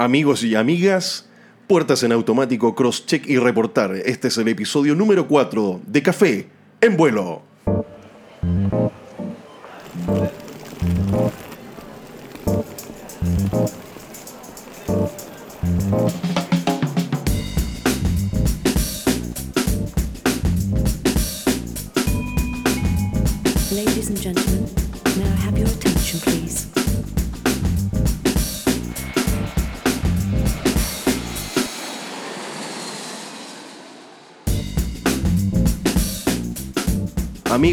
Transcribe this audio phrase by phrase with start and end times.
[0.00, 1.28] Amigos y amigas,
[1.66, 3.96] puertas en automático, cross-check y reportar.
[3.96, 6.48] Este es el episodio número 4 de Café
[6.80, 7.42] en vuelo.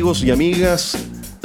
[0.05, 0.95] Y amigas,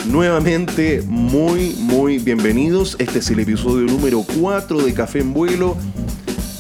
[0.05, 2.95] nuevamente muy, muy bienvenidos.
[2.99, 5.79] Este es el episodio número 4 de Café en Vuelo.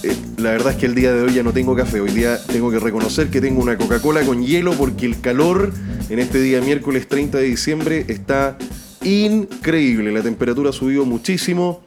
[0.02, 2.00] Eh, la verdad es que el día de hoy ya no tengo café.
[2.00, 5.74] Hoy día tengo que reconocer que tengo una Coca-Cola con hielo porque el calor
[6.08, 8.56] en este día miércoles 30 de diciembre está
[9.04, 10.10] increíble.
[10.10, 11.82] La temperatura ha subido muchísimo.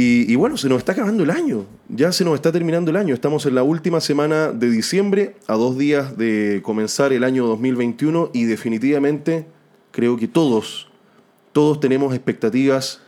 [0.00, 1.66] Y, bueno, se nos está acabando el año.
[1.88, 3.14] Ya se nos está terminando el año.
[3.14, 8.30] Estamos en la última semana de diciembre, a dos días de comenzar el año 2021
[8.32, 9.46] y definitivamente
[9.90, 10.86] creo que todos,
[11.50, 13.00] todos tenemos expectativas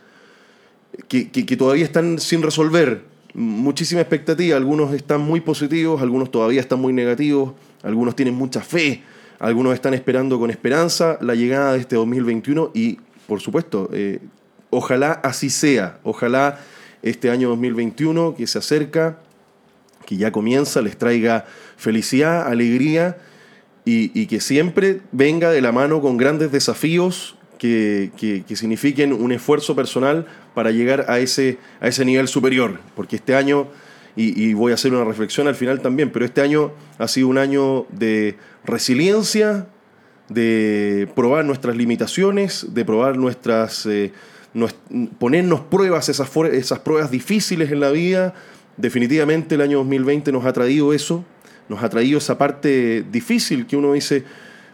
[1.07, 3.03] que, que- que todavía están sin resolver.
[3.33, 4.57] Muchísima expectativa.
[4.57, 9.01] Algunos están muy positivos, algunos todavía están muy negativos, algunos tienen mucha fe,
[9.39, 14.19] algunos están esperando con esperanza la llegada de este 2021 y, por supuesto, eh,
[14.71, 15.99] ojalá así sea.
[16.03, 16.59] Ojalá
[17.03, 19.19] este año 2021 que se acerca,
[20.05, 21.45] que ya comienza, les traiga
[21.77, 23.17] felicidad, alegría
[23.85, 29.31] y, que siempre venga de la mano con grandes desafíos que, que- que signifiquen un
[29.31, 32.79] esfuerzo personal para llegar a ese, a ese nivel superior.
[32.95, 33.67] Porque este año,
[34.15, 37.27] y, y voy a hacer una reflexión al final también, pero este año ha sido
[37.27, 39.67] un año de resiliencia,
[40.29, 43.85] de probar nuestras limitaciones, de probar nuestras...
[43.85, 44.11] eh,
[45.17, 48.33] ponernos pruebas, esas, esas pruebas difíciles en la vida.
[48.77, 51.23] Definitivamente el año 2020 nos ha traído eso,
[51.69, 54.23] nos ha traído esa parte difícil que uno dice,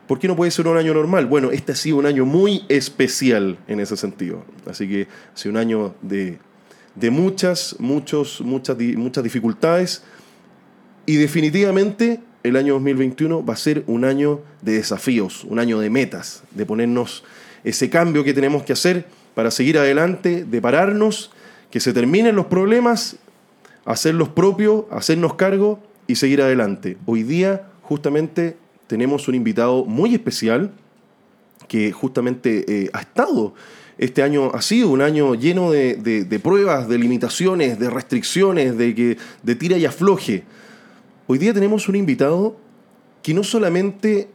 [0.07, 1.25] ¿por qué no puede ser un año normal?
[1.27, 4.43] Bueno, este ha sido un año muy especial en ese sentido.
[4.65, 6.39] Así que ha sido un año de,
[6.95, 10.03] de muchas, muchos, muchas, muchas dificultades.
[11.05, 15.89] Y definitivamente el año 2021 va a ser un año de desafíos, un año de
[15.89, 17.23] metas, de ponernos
[17.63, 19.05] ese cambio que tenemos que hacer
[19.37, 21.29] para seguir adelante, de pararnos,
[21.69, 23.17] que se terminen los problemas,
[23.85, 26.97] hacer los propios, hacernos cargo y seguir adelante.
[27.05, 30.71] Hoy día justamente tenemos un invitado muy especial
[31.67, 33.53] que justamente eh, ha estado.
[33.99, 38.75] Este año ha sido un año lleno de, de- de pruebas, de limitaciones, de restricciones,
[38.75, 40.45] de, que, de tira y afloje.
[41.27, 42.57] Hoy día tenemos un invitado
[43.21, 44.29] que no solamente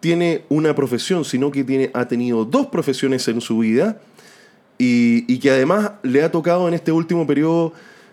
[0.00, 4.00] tiene una profesión, sino que tiene, ha tenido dos profesiones en su vida
[4.78, 7.72] y, y que además le ha tocado en este último periodo,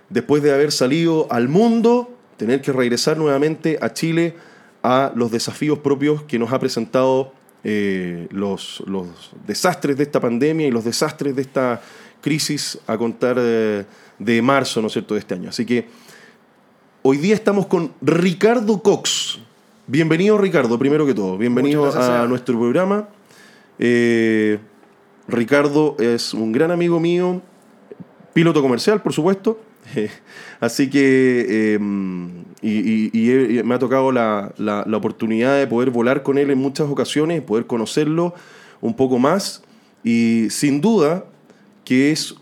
[0.10, 4.36] después de haber salido al mundo, tener que regresar nuevamente a Chile
[4.84, 7.34] a los desafíos propios que nos ha presentado
[7.64, 9.08] eh, los, los
[9.46, 11.82] desastres de esta pandemia y los desastres de esta
[12.22, 13.86] crisis a contar eh,
[14.18, 15.50] de marzo, ¿no es cierto?, de este año.
[15.50, 15.88] Así que
[17.04, 19.40] hoy día estamos con Ricardo Cox.
[19.88, 21.38] Bienvenido, Ricardo, primero que todo.
[21.38, 23.08] Bienvenido gracias, a nuestro programa.
[23.78, 24.60] Eh,
[25.31, 27.42] Ricardo es un gran amigo mío,
[28.34, 29.59] piloto comercial, por supuesto.
[30.59, 31.80] Así que, he-
[32.62, 36.88] y me ha tocado la, la- la oportunidad de poder volar con él en muchas
[36.90, 38.34] ocasiones, poder conocerlo
[38.81, 39.64] un poco más.
[40.03, 41.25] Y sin duda
[41.86, 42.36] que es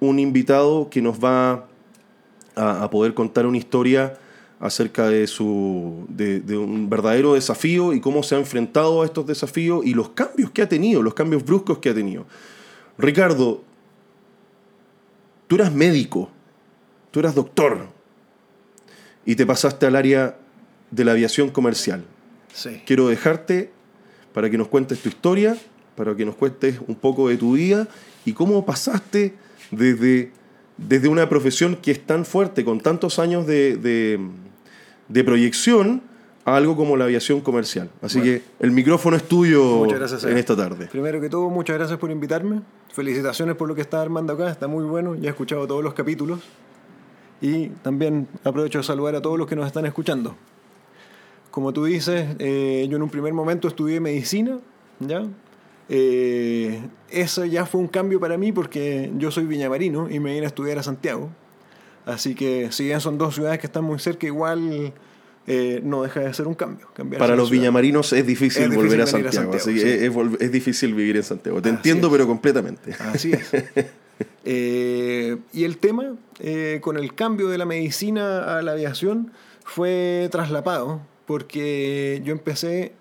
[0.00, 1.66] un invitado que nos va
[2.56, 4.14] a, a poder contar una historia
[4.60, 9.26] acerca de, su, de, de un verdadero desafío y cómo se ha enfrentado a estos
[9.26, 12.26] desafíos y los cambios que ha tenido, los cambios bruscos que ha tenido.
[12.96, 13.62] Ricardo,
[15.46, 16.30] tú eras médico,
[17.10, 17.88] tú eras doctor
[19.26, 20.36] y te pasaste al área
[20.90, 22.04] de la aviación comercial.
[22.52, 22.82] Sí.
[22.86, 23.70] Quiero dejarte
[24.32, 25.56] para que nos cuentes tu historia,
[25.96, 27.88] para que nos cuentes un poco de tu vida
[28.24, 29.34] y cómo pasaste
[29.70, 30.32] desde,
[30.76, 34.18] desde una profesión que es tan fuerte, con tantos años de, de-
[35.08, 36.02] de proyección,
[36.46, 37.90] a algo como la aviación comercial.
[38.02, 38.34] Así Bueno.
[38.34, 40.88] que el micrófono es tuyo gracias, en esta tarde.
[40.88, 42.60] Primero que todo, muchas gracias por invitarme.
[42.92, 44.50] Felicitaciones por lo que está armando acá.
[44.50, 45.14] Está muy bueno.
[45.14, 46.40] Ya he escuchado todos los capítulos.
[47.40, 50.36] Y también aprovecho de saludar a todos los que nos están escuchando.
[51.50, 54.58] Como tú dices, eh, yo en un primer momento estudié medicina,
[55.00, 55.22] ¿ya?
[55.88, 60.44] Eh, eso ya fue un cambio para mí porque yo soy viñamarino y me vine
[60.46, 61.30] a estudiar a Santiago.
[62.06, 64.92] Así que si bien son dos ciudades que están muy cerca, igual
[65.46, 66.88] eh, no deja de ser un cambio.
[67.18, 67.60] Para los ciudad.
[67.62, 69.86] viñamarinos es difícil, Es difícil volver a Santiago, así sí.
[69.86, 71.60] es, es vol- es difícil vivir en Santiago.
[71.62, 72.92] Te Así entiendo, pero completamente.
[72.98, 73.50] Así es.
[74.44, 79.32] Eh, y el tema, eh, con el cambio de la medicina a la aviación,
[79.64, 82.92] fue traslapado, porque yo empecé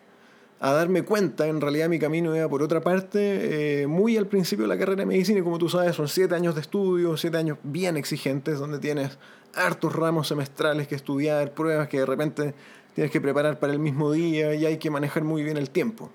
[0.64, 4.64] a darme cuenta, en realidad mi camino iba por otra parte, eh, muy al principio
[4.64, 7.36] de la carrera de medicina, y como tú sabes, son siete años de estudio, siete
[7.36, 9.18] años bien exigentes, donde tienes
[9.56, 12.54] hartos ramos semestrales que estudiar, pruebas que de repente
[12.96, 16.10] tienes que preparar para el mismo día y hay que manejar muy bien el tiempo.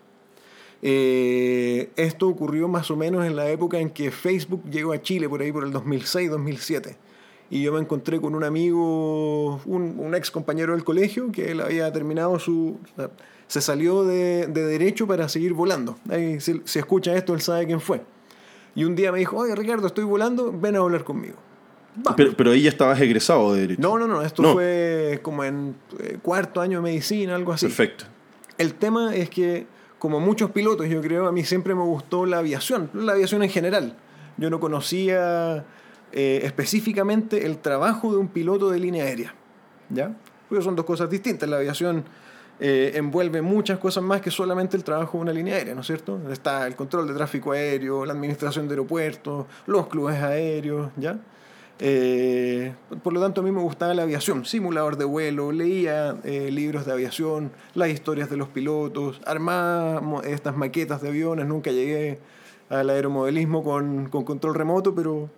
[0.80, 5.28] Eh, esto ocurrió más o menos en la época en que Facebook llegó a Chile,
[5.28, 6.96] por ahí por el 2006-2007.
[7.50, 11.60] Y yo me encontré con un amigo, un, un, ex compañero del colegio, que él
[11.60, 12.78] había terminado su...
[13.48, 15.98] se salió de, de, Derecho para seguir volando.
[16.08, 18.02] Ahí, si, si, escucha esto, él sabe quién fue.
[18.74, 21.36] Y un día me dijo, oye Ricardo, estoy volando, ven a volar conmigo.
[22.16, 23.82] Pero, pero, ahí ya estabas egresado de Derecho.
[23.82, 24.52] No, no, no, esto no.
[24.52, 27.66] fue como en eh, cuarto año de medicina, algo así.
[27.66, 28.04] Perfecto.
[28.56, 29.66] El tema es que
[29.98, 33.50] como muchos pilotos, yo creo, a mí siempre me gustó la aviación, la aviación en
[33.50, 33.96] general.
[34.36, 35.64] Yo no conocía
[36.12, 39.34] eh, específicamente el trabajo de un piloto de línea aérea,
[39.90, 40.14] ¿ya?
[40.48, 41.48] Porque son dos cosas distintas.
[41.48, 42.04] La aviación
[42.60, 45.86] eh, envuelve muchas cosas más que solamente el trabajo de una línea aérea, ¿no es
[45.86, 46.20] cierto?
[46.30, 51.18] Está el control de tráfico aéreo, la administración de aeropuertos, los clubes aéreos, ¿ya?
[51.80, 52.74] Eh,
[53.04, 56.84] por lo tanto, a mí me gustaba la aviación, simulador de vuelo, leía eh, libros
[56.84, 62.18] de aviación, las historias de los pilotos, armaba estas maquetas de aviones, nunca llegué
[62.68, 65.30] al aeromodelismo con, con control remoto, pero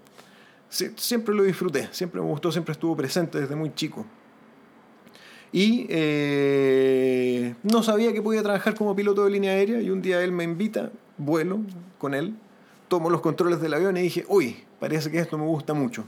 [0.71, 4.07] siempre lo disfruté, siempre me gustó, siempre estuvo presente desde muy chico.
[5.53, 10.23] Y eh, no sabía que podía trabajar como piloto de línea aérea y un día
[10.23, 11.61] él me invita, vuelo
[11.99, 12.35] con él,
[12.89, 16.05] tomo los controles del avión y dije, uy, parece que esto me gusta mucho.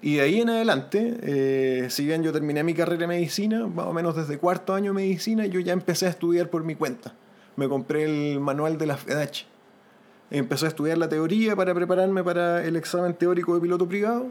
[0.00, 3.86] Y de ahí en adelante, eh, si bien yo terminé mi carrera de medicina, más
[3.86, 7.14] o menos desde cuarto año de medicina, yo ya empecé a estudiar por mi cuenta.
[7.54, 9.46] Me compré el manual de la FEDACH.
[10.30, 14.26] Empecé a estudiar la teoría para prepararme para el examen teórico de piloto privado.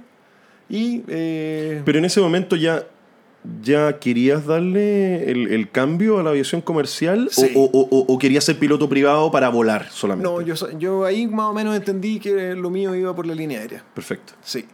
[0.67, 1.81] Y, eh...
[1.85, 2.85] Pero en ese momento ya,
[3.63, 7.51] ya querías darle el, el cambio a la aviación comercial Sí.
[7.55, 10.29] o, o- o- o querías ser piloto privado para volar solamente.
[10.29, 13.59] No, yo, yo ahí más o menos entendí que lo mío iba por la línea
[13.59, 13.83] aérea.
[13.95, 14.33] Perfecto.
[14.43, 14.65] Sí.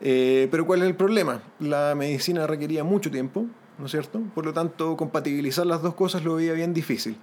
[0.00, 1.42] Eh, pero ¿cuál es el problema?
[1.60, 3.46] La medicina requería mucho tiempo,
[3.78, 4.20] ¿no es cierto?
[4.34, 7.16] Por lo tanto, compatibilizar las dos cosas lo veía bien difícil.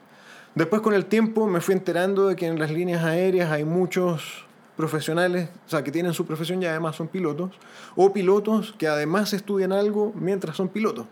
[0.56, 4.46] Después con el tiempo me fui enterando de que en las líneas aéreas hay muchos
[4.76, 7.52] profesionales, o sea, que tienen su profesión y además son pilotos,
[7.96, 11.06] o pilotos que además estudian algo mientras son pilotos.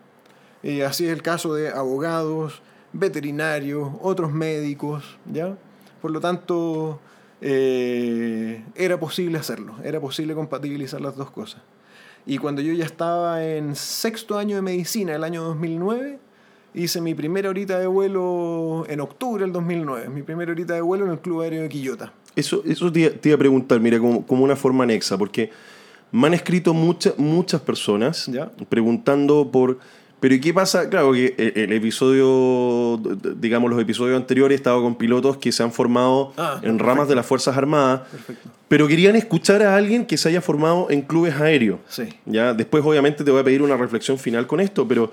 [0.63, 2.61] Y así es el caso de abogados,
[2.93, 5.57] veterinarios, otros médicos, ¿ya?
[6.01, 6.99] Por lo tanto,
[7.41, 11.61] eh, era posible hacerlo, era posible compatibilizar las dos cosas.
[12.25, 16.19] Y cuando yo ya estaba en sexto año de medicina, el año 2009,
[16.73, 21.05] hice mi primera horita de vuelo en octubre del 2009, mi primera horita de vuelo
[21.05, 22.13] en el Club Aéreo de Quillota.
[22.35, 25.51] Eso, eso te, te iba a preguntar, mira, como, como una forma anexa, porque
[26.11, 28.49] me han escrito muchas muchas personas Ya.
[28.69, 29.79] preguntando por...
[30.19, 30.87] Pero ¿y qué pasa?
[30.87, 32.97] Claro que el, el episodio,
[33.37, 37.07] digamos los episodios anteriores, he estado con pilotos que se han formado Ah, en ramas
[37.07, 38.49] de las Fuerzas Armadas, Perfecto.
[38.67, 41.79] pero querían escuchar a alguien que se haya formado en clubes aéreos.
[41.89, 42.03] Sí.
[42.27, 42.53] ¿ya?
[42.53, 45.11] Después obviamente te voy a pedir una reflexión final con esto, pero,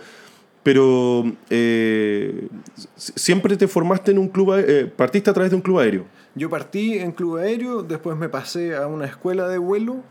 [0.63, 2.49] pero eh,
[2.97, 6.05] siempre te formaste en un club, eh, partiste a través de un club aéreo.
[6.35, 10.05] Yo partí en Club Aéreo, después me pasé a una escuela de vuelo,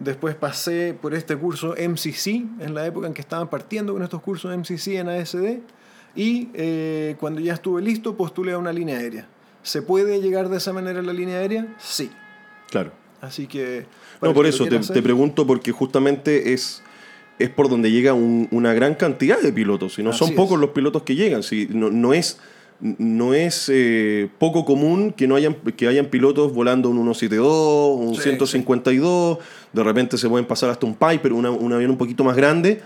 [0.00, 4.22] después pasé por este curso MCC, en la época en que estaban partiendo con estos
[4.22, 5.58] cursos MCC en ASD,
[6.14, 9.28] y eh, cuando ya estuve listo postulé a una línea aérea.
[9.62, 11.74] ¿Se puede llegar de esa manera a la línea aérea?
[11.78, 12.10] Sí.
[12.70, 12.92] Claro.
[13.20, 13.86] Así que...
[14.22, 16.82] No, por que eso te, te pregunto, porque justamente es,
[17.38, 19.98] es por donde llega un- una gran cantidad de pilotos.
[19.98, 21.42] Y no son pocos los pilotos que llegan.
[21.42, 22.38] Si, no, no es,
[22.80, 28.14] no es eh, poco común que, no hayan, que hayan pilotos volando un 172, un
[28.16, 29.38] Sí, 152.
[29.72, 32.80] De repente se pueden pasar hasta un Piper, una- un avión un poquito más grande.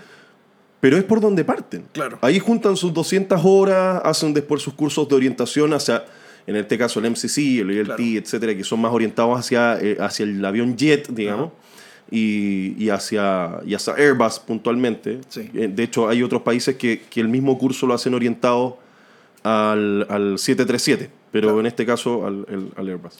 [0.79, 1.83] Pero es por donde parten.
[1.91, 2.17] Claro.
[2.21, 6.05] Ahí juntan sus 200 horas, hacen después sus cursos de orientación hacia,
[6.47, 8.03] en este caso, el MCC, el ELT, Claro.
[8.03, 11.51] etcétera, que son más orientados hacia, eh, hacia el avión jet, digamos,
[12.11, 15.21] y, y hacia, y hacia Airbus puntualmente.
[15.29, 15.49] Sí.
[15.53, 18.77] Eh, De hecho, hay otros países que, que el mismo curso lo hacen orientado
[19.43, 21.59] al, al 737, pero Claro.
[21.61, 23.19] en este caso al, el- al Airbus.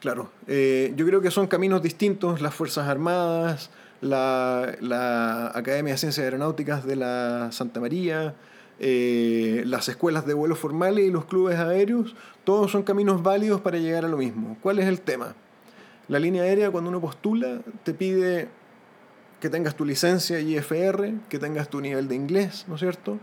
[0.00, 3.70] Claro, eh, yo creo que son caminos distintos, las Fuerzas Armadas,
[4.00, 8.34] la, la Academia de Ciencias Aeronáuticas de la Santa María,
[8.80, 13.78] eh, las escuelas de vuelo formales y los clubes aéreos, todos son caminos válidos para
[13.78, 14.56] llegar a lo mismo.
[14.60, 15.36] ¿Cuál es el tema?
[16.08, 18.48] La línea aérea cuando uno postula te pide
[19.40, 23.18] que tengas tu licencia IFR, que tengas tu nivel de inglés, ¿no es cierto?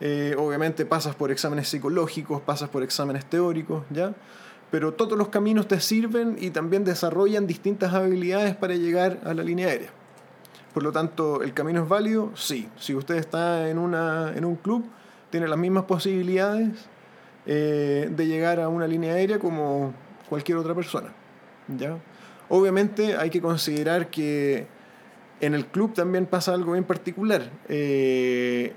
[0.00, 4.14] Eh, obviamente pasas por exámenes psicológicos, pasas por exámenes teóricos, ¿ya?
[4.70, 9.42] pero todos los caminos te sirven y también desarrollan distintas habilidades para llegar a la
[9.42, 9.90] línea aérea.
[10.72, 12.30] Por lo tanto, ¿el camino es válido?
[12.36, 12.68] Sí.
[12.76, 14.84] Si usted está en, una, en un club,
[15.30, 16.68] tiene las mismas posibilidades
[17.46, 19.92] eh, de llegar a una línea aérea como
[20.28, 21.12] cualquier otra persona.
[21.76, 21.96] ¿ya?
[22.50, 24.66] Obviamente hay que considerar que
[25.40, 27.48] en el club también pasa algo bien particular.
[27.68, 28.72] Eh,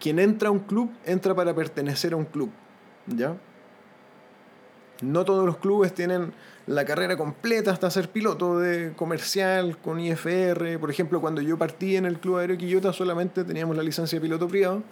[0.00, 2.50] quien entra a un club, entra para pertenecer a un club.
[3.06, 3.36] ¿ya?
[5.00, 6.32] No todos los clubes tienen
[6.66, 10.78] la carrera completa hasta ser piloto de comercial con IFR.
[10.80, 14.22] Por ejemplo, cuando yo partí en el Club Aéreo Quillota solamente teníamos la licencia de
[14.22, 14.82] piloto privado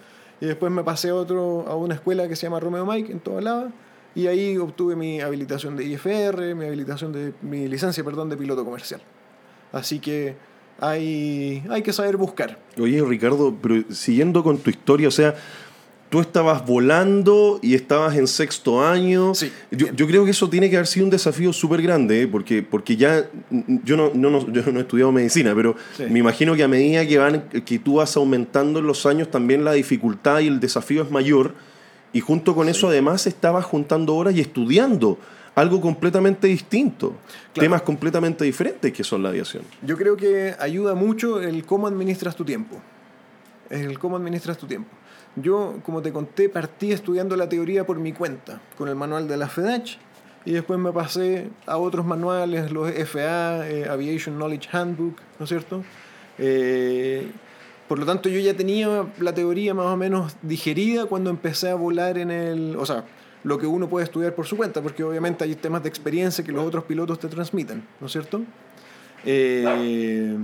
[0.41, 3.19] y después me pasé a, otro, a una escuela que se llama Romeo Mike en
[3.19, 3.73] toda Lava
[4.17, 8.65] y ahí obtuve mi habilitación de IFR, mi habilitación de mi licencia, perdón, de piloto
[8.65, 9.01] comercial.
[9.73, 10.35] Así que
[10.81, 12.59] hay, hay que saber buscar.
[12.81, 15.35] Oye, Ricardo, pero siguiendo con tu historia, o sea,
[16.09, 19.35] tú estabas volando y estabas en sexto año.
[19.35, 19.53] Sí.
[19.71, 22.29] Yo, yo creo que eso tiene que haber sido un desafío súper grande, ¿eh?
[22.29, 23.29] porque, porque ya
[23.85, 26.05] yo no, no, no- yo no he estudiado medicina, pero Sí.
[26.09, 29.65] me imagino que a medida que, van, que tú vas aumentando en los años, también
[29.65, 31.55] la dificultad y el desafío es mayor.
[32.17, 35.19] Y junto con eso, además, estabas juntando horas y estudiando
[35.55, 37.09] algo completamente distinto,
[37.53, 37.67] Claro.
[37.67, 39.65] temas completamente diferentes que son la aviación.
[39.83, 42.77] Yo creo que ayuda mucho el cómo administras tu tiempo.
[43.69, 44.89] El cómo administras tu tiempo.
[45.35, 49.37] Yo, como te conté, partí estudiando la teoría por mi cuenta, con el manual de
[49.37, 49.99] la FEDACH,
[50.47, 55.49] y después me pasé a otros manuales, los FA, eh, Aviation Knowledge Handbook, ¿no es
[55.51, 55.85] cierto?
[56.39, 57.31] Eh,
[57.89, 61.75] por lo tanto, yo ya tenía la teoría más o menos digerida cuando empecé a
[61.75, 62.77] volar en el...
[62.77, 63.05] O sea,
[63.45, 66.51] lo que uno puede estudiar por su cuenta, porque obviamente hay temas de experiencia que
[66.51, 68.43] los otros pilotos te transmiten, ¿no es cierto?
[69.25, 70.37] Eh,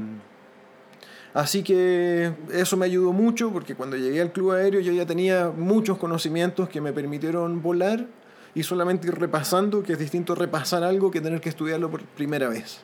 [1.34, 5.50] así que eso me ayudó mucho porque cuando llegué al club aéreo yo ya tenía
[5.50, 8.06] muchos conocimientos que me permitieron volar
[8.54, 12.48] y solamente ir repasando, que es distinto repasar algo que tener que estudiarlo por primera
[12.48, 12.82] vez.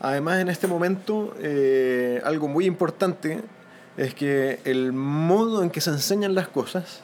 [0.00, 3.40] Además, en este momento, eh, algo muy importante
[3.96, 7.02] es que el modo en que se enseñan las cosas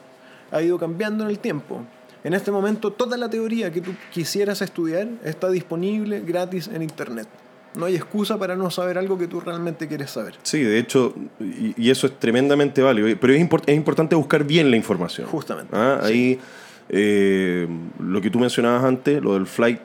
[0.51, 1.83] ha ido cambiando en el tiempo.
[2.25, 7.29] En este momento, toda la teoría que tú quisieras estudiar está disponible gratis en Internet.
[7.77, 10.35] No hay excusa para no saber algo que tú realmente quieres saber.
[10.43, 14.45] Sí, de hecho, y, y eso es tremendamente válido, pero es, import- es importante buscar
[14.45, 15.27] bien la información.
[15.29, 16.09] Justamente, Ah, sí.
[16.13, 16.41] Ahí,
[16.89, 17.69] eh,
[18.01, 19.81] lo que tú mencionabas antes, lo del flight,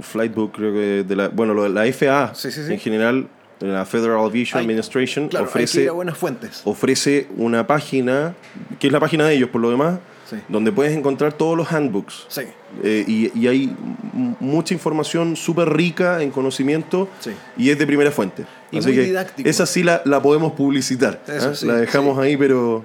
[0.00, 2.72] flight book, creo que de la, bueno, lo de la FAA, Sí, sí, sí.
[2.72, 3.28] en general,
[3.60, 6.60] la Federal Aviation Administration, Claro, ofrece, a buenas fuentes.
[6.64, 8.34] ofrece una página,
[8.78, 9.98] que es la página de ellos por lo demás,
[10.28, 10.36] Sí.
[10.48, 12.26] donde puedes encontrar todos los handbooks.
[12.28, 12.42] Sí,
[12.82, 13.74] Eh, y, y hay
[14.40, 17.30] mucha información súper rica en conocimiento Sí.
[17.56, 18.44] y es de primera fuente.
[18.72, 21.22] Y Así muy que esa esa sí la, la podemos publicitar.
[21.28, 21.66] Eso ¿ah?
[21.66, 22.82] la dejamos ahí, pero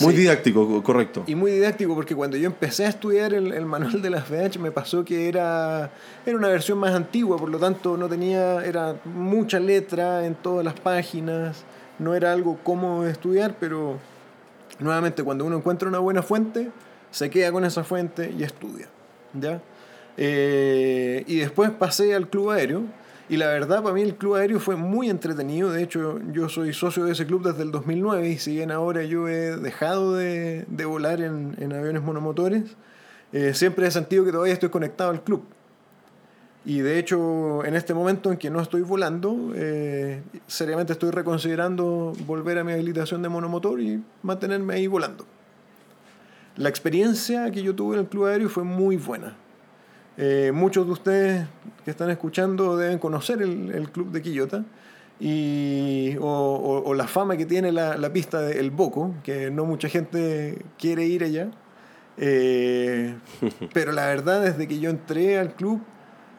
[0.00, 0.20] muy Sí.
[0.22, 1.24] didáctico, co- correcto.
[1.26, 4.58] Y muy didáctico porque cuando yo empecé a estudiar el, el manual de las FEH
[4.58, 5.90] me pasó que era,
[6.24, 10.64] era una versión más antigua, por lo tanto no tenía, era mucha letra en todas
[10.64, 11.64] las páginas,
[11.98, 13.98] no era algo cómodo de estudiar, pero
[14.78, 16.70] nuevamente cuando uno encuentra una buena fuente,
[17.10, 18.86] se queda con esa fuente y estudia.
[19.34, 19.60] ¿ya?
[20.16, 22.82] Eh, y después pasé al club aéreo.
[23.32, 25.72] Y la verdad, para mí el club aéreo fue muy entretenido.
[25.72, 29.04] De hecho, yo soy socio de ese club desde el 2009 y si bien ahora
[29.04, 32.76] yo he dejado de, de volar en, en aviones monomotores,
[33.32, 35.44] eh, siempre he sentido que todavía estoy conectado al club.
[36.66, 42.12] Y de hecho, en este momento en que no estoy volando, eh, seriamente estoy reconsiderando
[42.26, 45.24] volver a mi habilitación de monomotor y mantenerme ahí volando.
[46.56, 49.38] La experiencia que yo tuve en el club aéreo fue muy buena.
[50.18, 51.46] Eh, muchos de ustedes
[51.84, 54.64] que están escuchando deben conocer el, el club de Quillota
[55.18, 59.64] y, o, o- o la fama que tiene la, la pista del Boco, que no
[59.64, 61.50] mucha gente quiere ir allá.
[62.18, 63.14] Eh,
[63.72, 65.80] pero la verdad, desde que yo entré al club,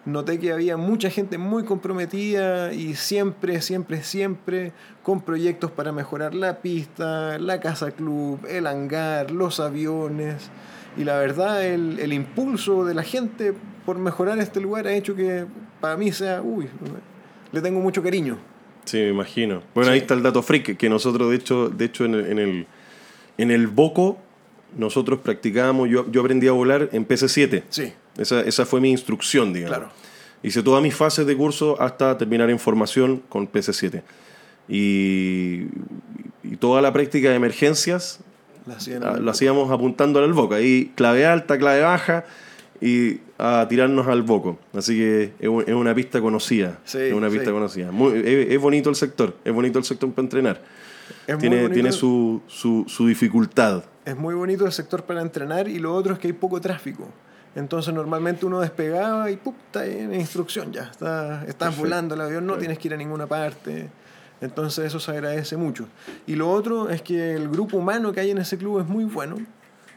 [0.05, 6.35] noté que había mucha gente muy comprometida y siempre, siempre, siempre con proyectos para mejorar
[6.35, 10.49] la pista, la casa club, el hangar, los aviones.
[10.97, 13.53] Y la verdad, el, el impulso de la gente
[13.85, 15.45] por mejorar este lugar ha hecho que
[15.81, 16.67] para mí sea, uy,
[17.51, 18.37] le tengo mucho cariño.
[18.85, 19.61] Sí, me imagino.
[19.73, 19.93] Bueno, Sí.
[19.93, 22.67] ahí está el dato freak, que nosotros, de hecho, de hecho en, el, en, el,
[23.37, 24.17] en el Boco,
[24.77, 27.63] nosotros practicábamos, yo, yo aprendí a volar en PC-7.
[27.69, 29.77] Sí, Esa, esa fue mi instrucción, digamos.
[29.77, 29.91] Claro.
[30.43, 34.01] Hice todas mis fases de curso hasta terminar en formación con PC-7.
[34.67, 35.67] Y,
[36.43, 38.19] y toda la práctica de emergencias
[38.71, 40.53] hacían ah, lo hacíamos apuntando al boco.
[40.55, 42.23] Ahí clave alta, clave baja
[42.79, 44.57] y a tirarnos al boco.
[44.73, 46.79] Así que es, un- es una pista conocida.
[46.85, 47.37] Sí, es una sí.
[47.37, 47.91] pista conocida.
[47.91, 49.35] Muy- es, es bonito el sector.
[49.43, 50.61] Es bonito el sector para entrenar.
[51.27, 53.83] Es tiene tiene su, su, su dificultad.
[54.05, 57.07] Es muy bonito el sector para entrenar y lo otro es que hay poco tráfico.
[57.55, 59.53] Entonces normalmente uno despegaba y ¡pum!
[59.67, 60.83] está en instrucción ya.
[60.89, 61.81] Está, estás Perfecto.
[61.83, 63.89] volando el avión, no tienes que ir a ninguna parte.
[64.41, 65.87] Entonces eso se agradece mucho.
[66.27, 69.05] Y lo otro es que el grupo humano que hay en ese club es muy
[69.05, 69.37] bueno.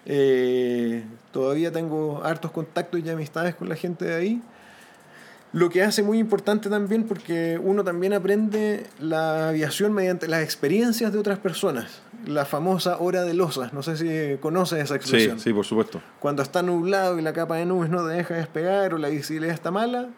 [0.04, 4.42] Eh, todavía tengo hartos contactos y amistades con la gente de ahí.
[5.52, 11.12] Lo que hace muy importante también porque uno también aprende la aviación mediante las experiencias
[11.12, 12.02] de otras personas.
[12.26, 13.72] La famosa hora de losas.
[13.72, 15.40] No sé si conoces esa Sí, expresión.
[15.40, 16.00] sí, por supuesto.
[16.20, 19.54] Cuando está nublado y la capa de nubes no te deja despegar o la visibilidad
[19.54, 20.08] está mala,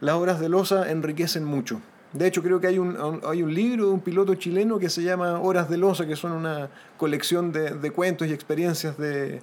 [0.00, 1.80] las horas de losa enriquecen mucho.
[2.12, 2.96] De hecho, creo que hay un,
[3.26, 6.32] hay un libro de un piloto chileno que se llama Horas de Losa, que son
[6.32, 9.40] una colección de, de cuentos y experiencias de,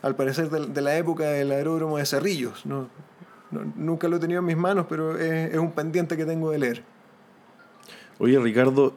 [0.00, 2.64] al parecer, de, de la época del aeródromo de Cerrillos.
[2.64, 2.88] No,
[3.50, 6.50] no- nunca lo he tenido en mis manos, pero es, es un pendiente que tengo
[6.50, 6.82] de leer.
[8.18, 8.94] Oye, Ricardo,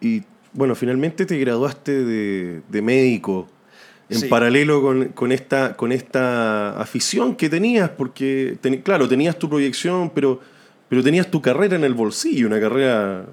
[0.00, 3.46] y bueno, finalmente te graduaste de, de médico
[4.08, 4.26] en Sí.
[4.28, 10.10] paralelo con, con esta, con esta afición que tenías, porque, ten- claro, tenías tu proyección,
[10.10, 10.40] pero,
[10.90, 13.24] pero tenías tu carrera en el bolsillo, una carrera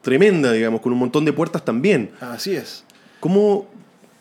[0.00, 2.12] tremenda, digamos, con un montón de puertas también.
[2.20, 2.84] Así es.
[3.18, 3.66] ¿Cómo,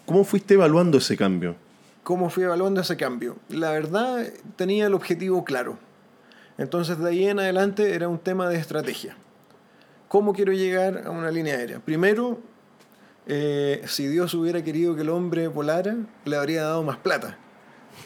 [0.07, 1.55] cómo fuiste evaluando ese cambio?
[2.01, 3.37] ¿Cómo fui evaluando ese cambio?
[3.49, 5.77] La verdad, tenía el objetivo claro.
[6.57, 9.15] Entonces, de ahí en adelante era un tema de estrategia.
[10.07, 11.79] ¿Cómo quiero llegar a una línea aérea?
[11.81, 12.39] Primero,
[13.27, 17.37] eh, si Dios hubiera querido que el hombre volara, le habría dado más plata.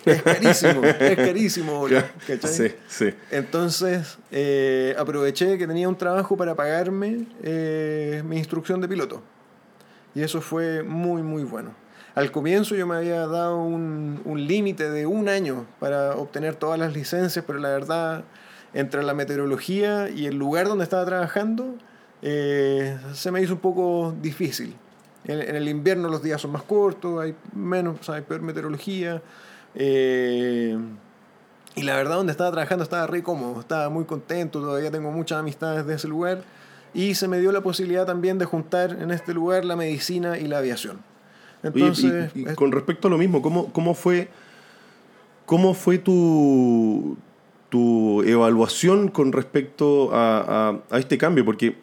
[0.06, 1.86] Es carísimo, es carísimo.
[2.28, 2.52] ¿cachai?
[2.52, 3.14] Sí, sí.
[3.32, 9.22] Entonces eh, aproveché que tenía un trabajo para pagarme eh, mi instrucción de piloto.
[10.16, 11.72] Y eso fue muy, muy bueno.
[12.16, 16.80] Al comienzo yo me había dado un, un límite de un año para obtener todas
[16.80, 18.24] las licencias, pero la verdad,
[18.74, 21.76] entre la meteorología y el lugar donde estaba trabajando,
[22.22, 24.76] eh, se me hizo un poco difícil.
[25.26, 28.42] En, en el invierno los días son más cortos, hay menos, o sea, hay peor
[28.42, 29.22] meteorología.
[29.75, 30.77] Eh,
[31.75, 35.39] y la verdad, donde estaba trabajando estaba re cómodo, estaba muy contento, todavía tengo muchas
[35.39, 36.44] amistades de ese lugar.
[36.94, 40.48] Y se me dio la posibilidad también de juntar en este lugar la medicina y
[40.48, 40.98] la aviación.
[41.63, 44.28] Oye, y- Entonces, y, con respecto a lo mismo, ¿cómo, cómo fue,
[45.48, 47.17] cómo fue tu,
[47.69, 51.43] tu evaluación con respecto a, a- a este cambio?
[51.43, 51.76] Porque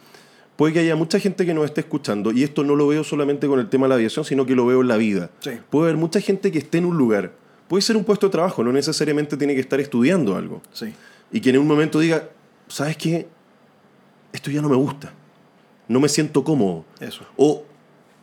[0.54, 3.48] puede que haya mucha gente que nos esté escuchando, y esto no lo veo solamente
[3.48, 5.30] con el tema de la aviación, sino que lo veo en la vida.
[5.40, 5.52] Sí.
[5.70, 7.32] Puede haber mucha gente que esté en un lugar,
[7.70, 10.92] puede ser un puesto de trabajo, no necesariamente tiene que estar estudiando algo, sí,
[11.30, 12.28] y que en un momento diga,
[12.66, 13.28] ¿sabes qué?
[14.33, 15.12] Esto ya no me gusta,
[15.87, 16.85] no me siento cómodo.
[16.98, 17.24] eso.
[17.37, 17.62] O,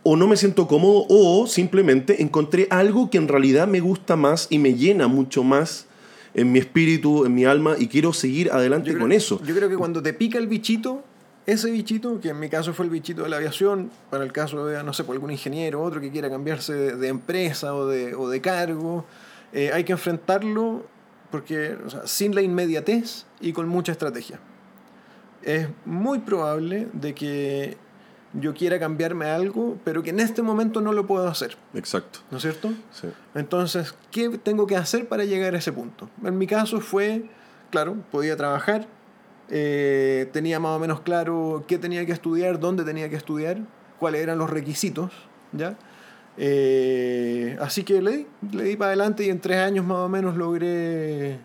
[0.04, 4.48] o no me siento cómodo o simplemente encontré algo que en realidad me gusta más
[4.50, 5.86] y me llena mucho más
[6.34, 9.42] en mi espíritu, en mi alma y quiero seguir adelante con eso.
[9.46, 11.06] Yo creo que cuando te pica el bichito,
[11.46, 14.66] ese bichito, que en mi caso fue el bichito de la aviación, para el caso
[14.66, 18.14] de, no sé, por algún ingeniero, otro que quiera cambiarse de, de empresa o de,
[18.14, 19.06] o de cargo,
[19.54, 20.86] eh, hay que enfrentarlo
[21.32, 24.40] porque, o sea, sin la inmediatez y con mucha estrategia.
[25.44, 27.78] Es muy probable de que
[28.34, 32.20] yo quiera cambiarme algo, pero que en este momento no lo puedo hacer, Exacto.
[32.30, 32.72] ¿no es cierto?
[32.92, 33.08] Sí.
[33.36, 36.10] Entonces, ¿qué tengo que hacer para llegar a ese punto?
[36.24, 37.30] En mi caso fue,
[37.72, 38.88] claro, podía trabajar,
[39.50, 43.60] eh, tenía más o menos claro qué tenía que estudiar, dónde tenía que estudiar,
[44.00, 45.12] cuáles eran los requisitos,
[45.54, 45.78] ¿ya?
[46.40, 50.10] Eh, así que le di, le di para adelante y en tres años más o
[50.10, 51.40] menos logré,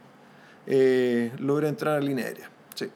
[0.66, 2.50] eh, logré entrar a línea aérea.
[2.74, 2.86] Sí,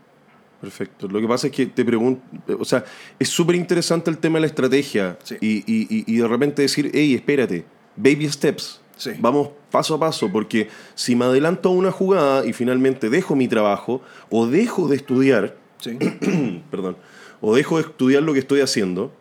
[0.61, 1.09] Perfecto.
[1.09, 2.23] Lo que pasa es que te pregunto,
[2.59, 2.85] o sea,
[3.19, 5.37] es súper interesante el tema de la estrategia Sí.
[5.41, 7.65] y, y- y- de repente decir, hey, espérate,
[7.97, 8.81] baby steps.
[8.97, 9.11] Sí.
[9.19, 13.47] Vamos paso a paso, porque si me adelanto a una jugada y finalmente dejo mi
[13.49, 15.99] trabajo o dejo de estudiar, sí,
[16.71, 16.97] perdón,
[17.43, 19.13] o dejo de estudiar lo que estoy haciendo,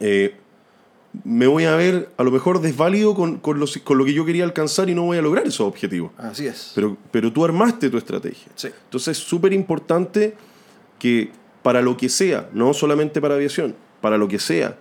[0.00, 0.36] eh,
[1.24, 4.24] me voy a ver a lo mejor desválido con, con, los- con lo que yo
[4.24, 6.12] quería alcanzar y no voy a lograr esos objetivos.
[6.18, 6.72] así es.
[6.74, 8.48] Pero, pero tú armaste tu estrategia.
[8.54, 8.68] Sí.
[8.84, 10.34] Entonces es súper importante
[10.98, 11.30] que
[11.62, 14.76] para lo que sea, no solamente para aviación, para lo que sea,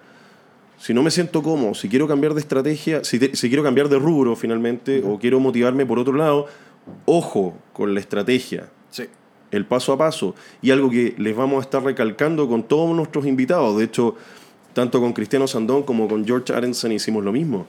[0.80, 3.90] si no me siento cómodo, si quiero cambiar de estrategia, si, te- si quiero cambiar
[3.90, 6.46] de rubro finalmente, o quiero motivarme por otro lado,
[7.06, 9.04] ojo con la estrategia, Sí,
[9.52, 13.26] el paso a paso, y algo que les vamos a estar recalcando con todos nuestros
[13.26, 13.78] invitados.
[13.78, 14.16] De hecho,
[14.78, 17.66] tanto con Cristiano Sandón como con George Aronson hicimos lo mismo.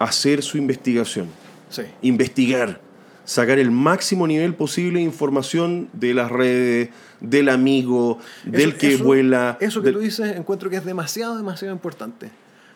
[0.00, 1.28] Hacer su investigación
[1.68, 1.82] sí.
[2.02, 2.80] investigar,
[3.24, 6.88] sacar el máximo nivel posible de información de las redes,
[7.20, 9.56] del amigo, del que eso- vuela.
[9.60, 12.30] Eso que del- tú dices encuentro que es demasiado, demasiado importante.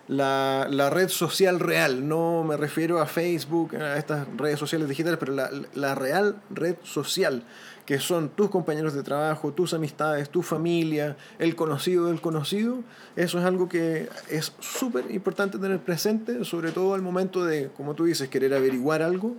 [0.06, 5.18] La, la red social real, no me refiero a Facebook, a estas redes sociales digitales,
[5.18, 7.42] pero la, la real red social,
[7.86, 12.78] que son tus compañeros de trabajo, tus amistades, tu familia, el conocido del conocido,
[13.16, 17.94] eso es algo que es súper importante tener presente, sobre todo al momento de, como
[17.94, 19.36] tú dices, querer averiguar algo,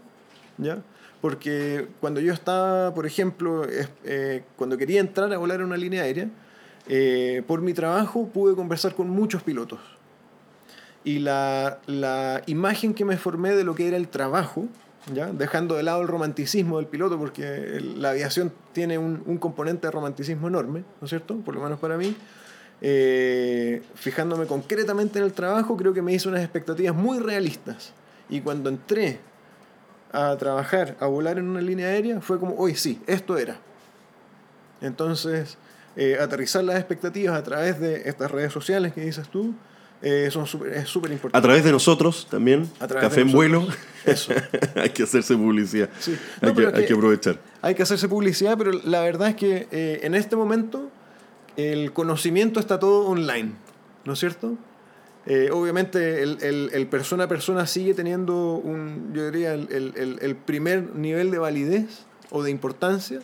[0.58, 0.82] ¿ya?
[1.22, 3.66] Porque cuando yo estaba, por ejemplo,
[4.04, 6.30] eh, cuando quería entrar a volar en una línea aérea,
[6.88, 9.80] eh, por mi trabajo pude conversar con muchos pilotos.
[11.04, 14.68] Y la, la imagen que me formé de lo que era el trabajo,
[15.14, 15.28] ¿ya?
[15.28, 19.92] dejando de lado el romanticismo del piloto, porque la aviación tiene un, un componente de
[19.92, 21.38] romanticismo enorme, ¿no es cierto?
[21.38, 22.16] Por lo menos para mí.
[22.82, 27.94] Eh, fijándome concretamente en el trabajo, creo que me hizo unas expectativas muy realistas.
[28.30, 29.20] Y cuando entré
[30.12, 33.58] a trabajar, a volar en una línea aérea, fue como, hoy sí, esto era.
[34.82, 35.58] Entonces,
[35.96, 39.54] eh, aterrizar las expectativas a través de estas redes sociales que dices tú,
[40.02, 41.46] eh, súper- es súper A importante.
[41.46, 43.68] través de nosotros también, A través Café de en Vuelo.
[44.06, 44.34] Eso.
[44.76, 45.90] hay que hacerse publicidad.
[46.00, 46.16] Sí.
[46.42, 47.40] No, hay, que, hay que- aprovechar.
[47.62, 50.90] Hay que hacerse publicidad, pero la verdad es que eh, en este momento
[51.58, 53.54] el conocimiento está todo online,
[54.04, 54.56] ¿no es cierto?
[55.26, 59.68] Eh, obviamente el, el- el persona a persona sigue teniendo un, yo diría, el-
[60.22, 63.22] el primer nivel de validez o de importancia,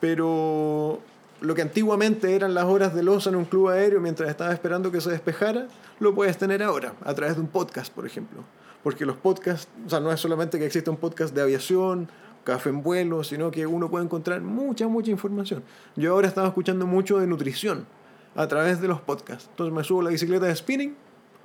[0.00, 1.00] pero
[1.40, 4.90] lo que antiguamente eran las horas de losa en un club aéreo mientras estaba esperando
[4.90, 5.68] que se despejara,
[6.00, 8.44] lo puedes tener ahora, a través de un podcast, por ejemplo.
[8.82, 12.08] Porque los podcasts, o sea, no es solamente que exista un podcast de aviación,
[12.44, 15.62] café en vuelo, sino que uno puede encontrar mucha, mucha información.
[15.96, 17.86] Yo ahora estaba escuchando mucho de nutrición
[18.34, 19.48] a través de los podcasts.
[19.50, 20.96] Entonces me subo a la bicicleta de spinning,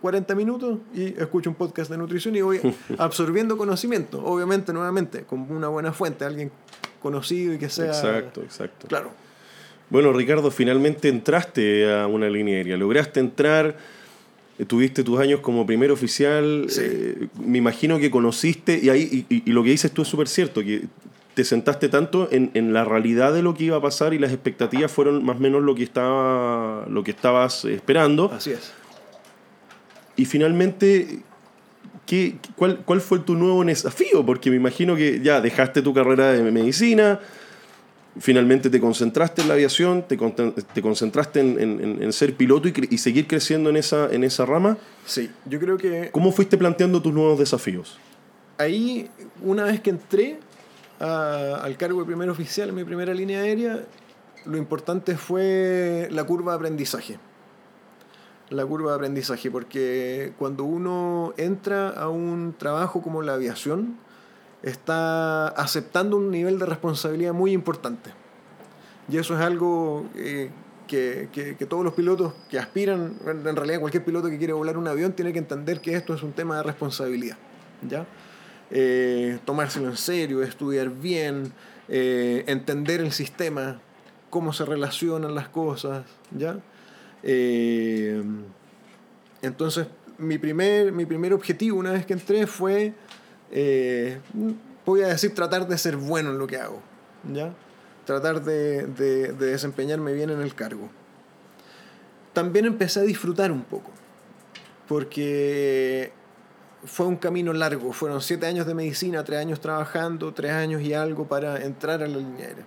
[0.01, 2.61] 40 minutos, y escucho un podcast de nutrición y voy
[2.97, 4.23] absorbiendo conocimiento.
[4.23, 6.51] Obviamente, nuevamente, con una buena fuente, alguien
[7.01, 7.87] conocido y que sea...
[7.87, 8.87] Exacto, exacto.
[8.87, 9.22] Claro.
[9.93, 12.77] Bueno, Ricardo, finalmente entraste a una línea aérea.
[12.77, 13.77] Lograste entrar,
[14.57, 16.65] eh, tuviste tus años como primer oficial.
[16.67, 16.81] Sí.
[16.83, 20.27] eh, me imagino que conociste, y, ahí, y, y lo que dices tú es súper
[20.27, 20.85] cierto, que
[21.35, 24.31] te sentaste tanto en, en la realidad de lo que iba a pasar y las
[24.31, 28.31] expectativas fueron más o menos lo que, estaba, lo que estabas esperando.
[28.33, 28.73] Así es.
[30.15, 31.19] Y finalmente,
[32.07, 34.25] ¿qué, cuál, ¿cuál fue tu nuevo desafío?
[34.25, 37.19] Porque me imagino que ya dejaste tu carrera de medicina,
[38.19, 42.67] finalmente te concentraste en la aviación, te, con- te concentraste en, en- en ser piloto
[42.67, 44.77] y, seguir creciendo en esa, en esa rama.
[45.05, 47.97] Sí, yo creo que ¿Cómo fuiste planteando tus nuevos desafíos?
[48.59, 49.09] ahí,
[49.41, 50.37] una vez que entré
[50.99, 53.83] a- al cargo de primer oficial en mi primera línea aérea,
[54.45, 57.17] lo importante fue la curva de aprendizaje.
[58.49, 63.97] La curva de aprendizaje, porque cuando uno entra a un trabajo como la aviación,
[64.63, 68.11] está aceptando un nivel de responsabilidad muy importante.
[69.09, 70.49] Y eso es algo eh,
[70.87, 74.77] que, que- que todos los pilotos que aspiran, en realidad cualquier piloto que quiere volar
[74.77, 77.37] un avión, tiene que entender que esto es un tema de responsabilidad.
[77.87, 78.05] ¿ya?
[78.71, 81.51] Eh, tomárselo en serio, estudiar bien,
[81.89, 83.81] eh, entender el sistema,
[84.29, 86.05] cómo se relacionan las cosas.
[86.31, 86.57] ¿ya?
[89.41, 92.93] Entonces, mi primer, mi primer objetivo una vez que entré fue,
[93.53, 94.19] eh,
[94.85, 96.81] voy a decir, tratar de ser bueno en lo que hago.
[97.31, 97.53] ¿ya?
[98.05, 100.89] Tratar de, de- de desempeñarme bien en el cargo.
[102.33, 103.91] También empecé a disfrutar un poco,
[104.87, 106.11] porque
[106.85, 107.93] fue un camino largo.
[107.93, 112.07] Fueron siete años de medicina, tres años trabajando, tres años y algo para entrar a
[112.07, 112.65] la línea aérea.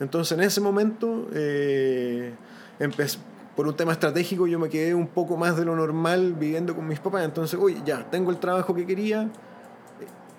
[0.00, 2.32] Entonces, en ese momento, eh,
[2.78, 3.18] empecé,
[3.54, 6.88] por un tema estratégico, yo me quedé un poco más de lo normal viviendo con
[6.88, 7.24] mis papás.
[7.24, 9.28] Entonces, oye, ya, tengo el trabajo que quería,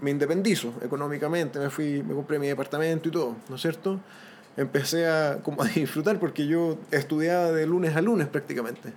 [0.04, 4.00] me independizo económicamente, me fui, me compré mi departamento y todo, ¿no es cierto?
[4.58, 8.94] Empecé a, como a disfrutar porque yo estudiaba de lunes a lunes prácticamente.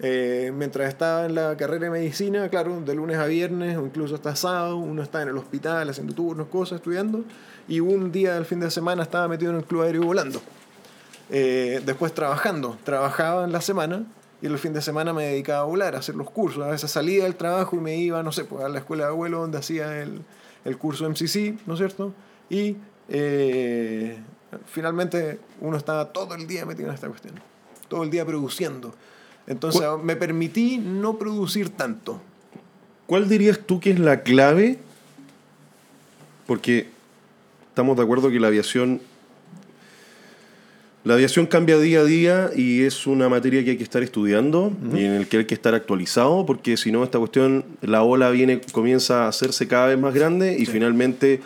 [0.00, 4.16] Eh, mientras estaba en la carrera de medicina, claro, de lunes a viernes o incluso
[4.16, 7.24] hasta sábado, uno está en el hospital haciendo turnos, cosas, estudiando,
[7.68, 10.42] y un día del fin de semana estaba metido en el club aéreo volando.
[11.30, 14.04] Eh, después trabajando, trabajaba en la semana
[14.42, 16.64] y el fin de semana me dedicaba a volar, a hacer los cursos.
[16.64, 19.10] A veces salía del trabajo y me iba, no sé, pues a la escuela de
[19.10, 20.20] abuelo donde hacía el,
[20.64, 22.12] el curso MCC, ¿no es cierto?
[22.50, 22.76] Y
[23.08, 24.18] eh,
[24.66, 27.34] finalmente uno estaba todo el día metido en esta cuestión,
[27.88, 28.92] todo el día produciendo.
[29.46, 32.20] Entonces me permití no producir tanto.
[33.06, 34.78] ¿Cuál dirías tú que es la clave?
[36.46, 36.88] Porque
[37.68, 39.00] estamos de acuerdo que la aviación.
[41.04, 44.72] La aviación cambia día a día y es una materia que hay que estar estudiando
[44.94, 48.30] y en el que hay que estar actualizado, porque si no, esta cuestión, la ola
[48.30, 51.40] viene, comienza a hacerse cada vez más grande y finalmente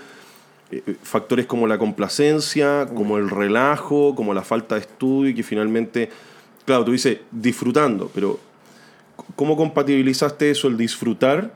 [0.70, 5.42] eh, factores como la complacencia, como el relajo, como la falta de estudio y que
[5.42, 6.10] finalmente,
[6.66, 8.38] claro, tú dices disfrutando, pero
[9.36, 11.54] ¿cómo compatibilizaste eso, el disfrutar?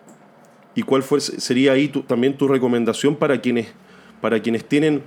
[0.75, 3.67] ¿Y cuál fue, sería ahí tu- también tu recomendación para quienes,
[4.23, 5.03] para quienes tienen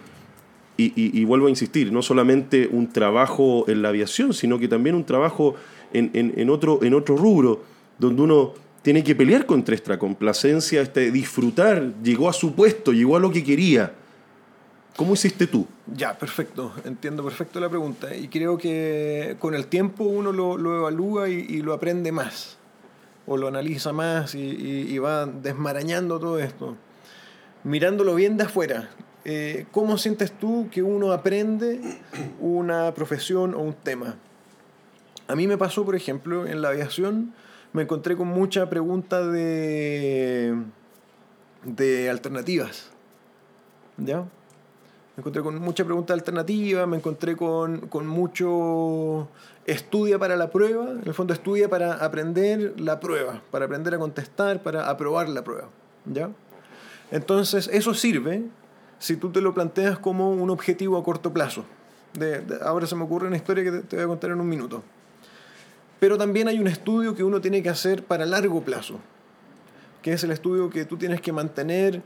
[0.75, 4.67] Y, y- y vuelvo a insistir, no solamente un trabajo en la aviación, sino que
[4.67, 5.53] también un trabajo
[5.93, 7.61] en, en- en otro, en otro rubro,
[7.99, 13.15] donde uno tiene que pelear contra esta complacencia, este disfrutar, llegó a su puesto, llegó
[13.15, 13.93] a lo que quería.
[14.95, 15.65] ¿Cómo hiciste tú?
[15.95, 16.71] Ya, perfecto.
[16.85, 18.15] Entiendo perfecto la pregunta.
[18.15, 22.57] Y creo que con el tiempo uno lo, lo evalúa y, y lo aprende más.
[23.25, 26.75] O lo analiza más y, y- va desmarañando todo esto.
[27.63, 28.89] Mirándolo bien de afuera.
[29.25, 31.79] Eh, ¿Cómo sientes tú que uno aprende
[32.41, 34.15] una profesión o un tema?
[35.27, 37.33] A mí me pasó, por ejemplo, en la aviación,
[37.71, 40.55] me encontré con mucha pregunta de,
[41.63, 42.91] de alternativas.
[43.97, 44.19] ¿Ya?
[45.15, 49.29] Me encontré con mucha pregunta alternativa, me encontré con, con mucho
[49.65, 53.99] estudia para la prueba, en el fondo estudia para aprender la prueba, para aprender a
[53.99, 55.69] contestar, para aprobar la prueba.
[56.05, 56.29] ¿ya?
[57.11, 58.43] Entonces, eso sirve
[59.03, 61.65] si tú te lo planteas como un objetivo a corto plazo.
[62.17, 64.39] De- de- ahora se me ocurre una historia que te, te voy a contar en
[64.39, 64.81] un minuto.
[65.99, 68.99] Pero también hay un estudio que uno tiene que hacer para largo plazo,
[70.01, 72.01] que es el estudio que tú tienes que mantener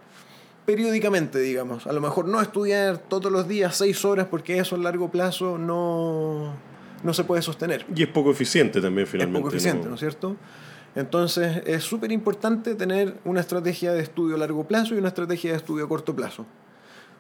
[0.66, 1.86] periódicamente, digamos.
[1.86, 5.60] A lo mejor no estudiar todos los días seis horas porque eso a largo plazo
[5.60, 6.52] no,
[7.04, 7.86] no se puede sostener.
[7.96, 9.40] Y es poco eficiente también Es finalmente.
[9.40, 10.36] poco eficiente, ¿no, es cierto?
[10.96, 15.52] Entonces es súper importante tener una estrategia de estudio a largo plazo y una estrategia
[15.52, 16.46] de estudio a corto plazo.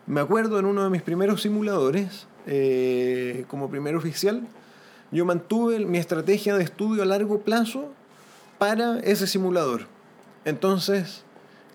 [0.07, 4.41] Me acuerdo en uno de mis primeros simuladores, eh, como primer oficial,
[5.11, 7.91] yo mantuve mi estrategia de estudio a largo plazo
[8.57, 9.81] para ese simulador.
[10.45, 11.25] Entonces,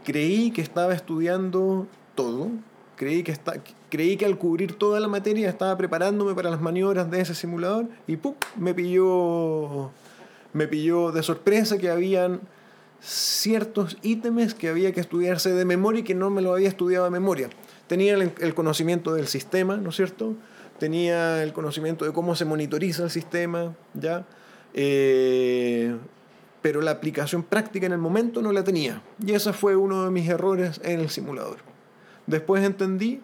[0.02, 2.48] creí que estaba estudiando todo,
[2.96, 3.38] creí que,
[3.90, 7.86] creí que al cubrir toda la materia estaba preparándome para las maniobras de ese simulador
[8.06, 8.34] y ¡pum!
[8.56, 9.90] me pilló,
[10.54, 12.40] me pilló de sorpresa que habían
[13.02, 17.04] ciertos ítems que había que estudiarse de memoria y que no me lo había estudiado
[17.04, 17.50] de memoria.
[17.92, 20.34] Tenía el, conocimiento del sistema, ¿no es cierto?
[20.78, 24.24] Tenía el conocimiento de cómo se monitoriza el sistema, ¿ya?
[24.72, 25.94] Eh,
[26.62, 29.02] pero la aplicación práctica en el momento no la tenía.
[29.22, 31.58] Y ese fue uno de mis errores en el simulador.
[32.26, 33.20] Después entendí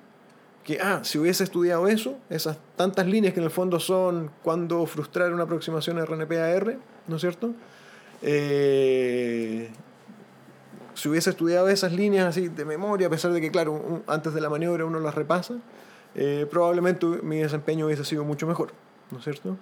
[0.64, 4.84] que, ah, si hubiese estudiado eso, esas tantas líneas que en el fondo son cuando
[4.84, 6.76] frustrar una aproximación RNP-AR,
[7.06, 7.54] ¿no es cierto?
[8.20, 9.70] Eh,
[10.98, 14.34] si hubiese estudiado esas líneas así de memoria, a pesar de que, claro, un- antes
[14.34, 15.54] de la maniobra uno las repasa,
[16.14, 18.72] eh, probablemente mi desempeño hubiese sido mucho mejor,
[19.12, 19.56] ¿no es cierto?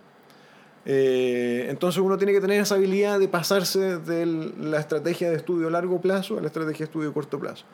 [0.89, 5.67] Eh, entonces uno tiene que tener esa habilidad de pasarse de la estrategia de estudio
[5.67, 7.65] a largo plazo a la estrategia de estudio a corto plazo.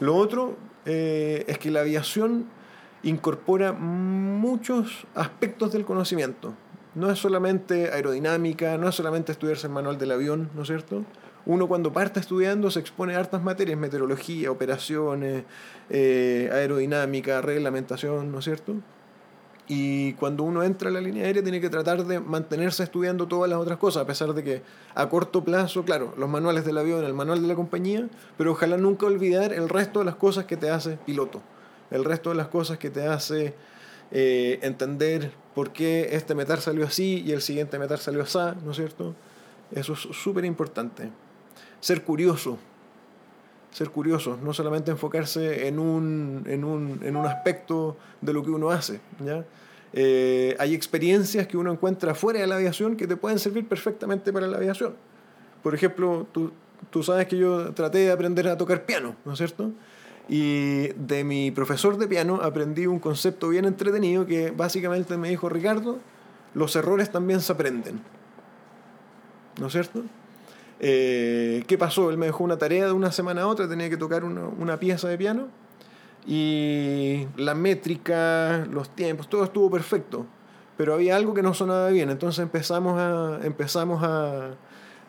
[0.00, 0.56] Lo otro
[0.86, 2.46] eh, es que la aviación
[3.02, 6.54] incorpora muchos aspectos del conocimiento.
[6.94, 11.04] No es solamente aerodinámica, no es solamente estudiarse el manual del avión, ¿no es cierto?
[11.44, 15.44] Uno cuando parte estudiando se expone a hartas materias, meteorología, operaciones,
[15.90, 18.74] eh, aerodinámica, reglamentación, ¿no es cierto?
[19.68, 23.48] Y cuando uno entra a la línea aérea tiene que tratar de mantenerse estudiando todas
[23.48, 24.62] las otras cosas, a pesar de que
[24.94, 28.76] a corto plazo, claro, los manuales del avión, el manual de la compañía, pero ojalá
[28.76, 31.42] nunca olvidar el resto de las cosas que te hace piloto,
[31.90, 33.54] el resto de las cosas que te hace
[34.10, 38.72] eh, entender por qué este metal salió así y el siguiente metal salió así, ¿no
[38.72, 39.14] es cierto?
[39.70, 41.10] Eso es súper importante.
[41.82, 42.58] Ser curioso,
[43.72, 48.50] ser curioso, no solamente enfocarse en un, en un, en un aspecto de lo que
[48.50, 49.00] uno hace.
[49.18, 49.44] ¿ya?
[49.92, 54.32] Eh, hay experiencias que uno encuentra fuera de la aviación que te pueden servir perfectamente
[54.32, 54.94] para la aviación.
[55.60, 56.52] Por ejemplo, tú,
[56.90, 59.72] tú sabes que yo traté de aprender a tocar piano, ¿no es cierto?
[60.28, 65.48] Y de mi profesor de piano aprendí un concepto bien entretenido que básicamente me dijo,
[65.48, 65.98] Ricardo,
[66.54, 68.00] los errores también se aprenden.
[69.58, 70.04] ¿No es cierto?
[70.84, 72.10] Eh, ¿Qué pasó?
[72.10, 75.08] Él me dejó una tarea de una semana a otra, tenía que tocar una, pieza
[75.08, 75.46] de piano
[76.26, 80.26] y la métrica, los tiempos, todo estuvo perfecto,
[80.76, 84.56] pero había algo que no sonaba bien, entonces empezamos a, empezamos a,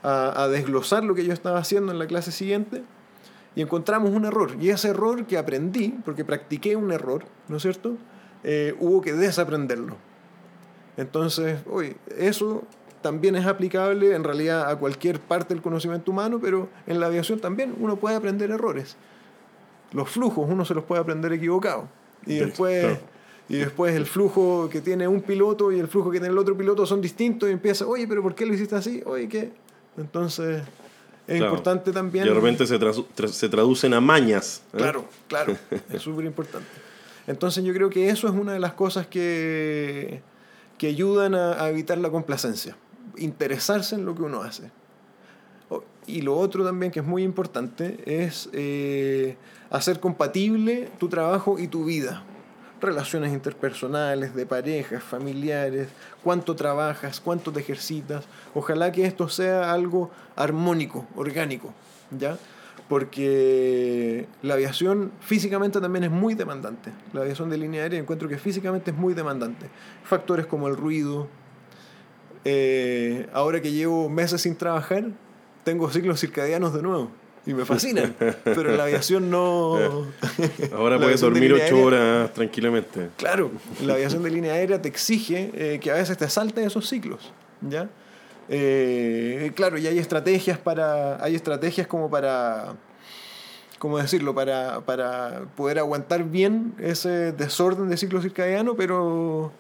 [0.04, 2.84] a, a desglosar lo que yo estaba haciendo en la clase siguiente
[3.56, 4.52] y encontramos un error.
[4.60, 7.98] Y ese error que aprendí, porque practiqué un error, ¿no es cierto?
[8.44, 9.98] Eh, hubo que desaprenderlo.
[10.98, 12.64] Entonces, oye, eso
[13.04, 17.40] también es aplicable en realidad a cualquier parte del conocimiento humano, pero en la aviación
[17.40, 18.96] también uno puede aprender errores.
[19.92, 21.88] Los flujos uno se los puede aprender equivocado.
[22.26, 23.00] Y después, claro.
[23.50, 26.58] y después el flujo que tiene un piloto y el flujo que tiene el otro
[26.58, 29.04] piloto son distintos y empieza, oye, pero ¿por qué lo hiciste así?
[29.06, 29.52] Oye, ¿qué?
[29.98, 30.64] Entonces,
[31.28, 31.46] es Claro.
[31.52, 32.26] importante también...
[32.26, 34.64] Y de repente se, tra- se traducen a mañas.
[34.74, 34.78] ¿eh?
[34.78, 35.56] Claro, claro,
[35.94, 36.68] es súper importante.
[37.28, 40.22] Entonces yo creo que eso es una de las cosas que,
[40.78, 42.76] que ayudan a, a evitar la complacencia,
[43.18, 44.72] interesarse en lo que uno hace.
[46.06, 49.38] Y lo otro también que es muy importante es eh,
[49.70, 52.24] hacer compatible tu trabajo y tu vida.
[52.82, 55.88] relaciones interpersonales, de parejas, familiares,
[56.22, 58.26] cuánto trabajas, cuánto te ejercitas.
[58.54, 61.74] Ojalá que esto sea algo armónico, orgánico,
[62.12, 62.38] ¿ya?
[62.90, 66.92] Porque la aviación físicamente también es muy demandante.
[67.14, 69.70] La aviación de línea aérea encuentro que físicamente es muy demandante.
[70.04, 71.30] Factores como el ruido.
[72.46, 75.06] Eh, ahora que llevo meses sin trabajar,
[75.64, 77.12] tengo ciclos circadianos de nuevo.
[77.46, 78.16] Y me fascinan.
[78.44, 79.76] Pero en la aviación no...
[80.74, 83.10] Ahora puedes dormir ocho aérea- horas tranquilamente.
[83.18, 83.52] Claro,
[83.82, 87.34] la aviación de línea aérea te exige eh, que a veces te salten esos ciclos,
[87.62, 87.90] ¿ya?
[88.48, 92.76] Eh, claro, y hay estrategias para, hay estrategias como para,
[93.78, 94.34] ¿cómo decirlo?
[94.34, 99.52] Para, para poder aguantar bien ese desorden de ciclo circadiano, pero,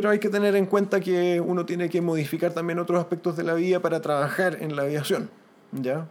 [0.00, 3.42] pero hay que tener en cuenta que uno tiene que modificar también otros aspectos de
[3.42, 5.28] la vida para trabajar en la aviación,
[5.72, 6.06] ¿ya?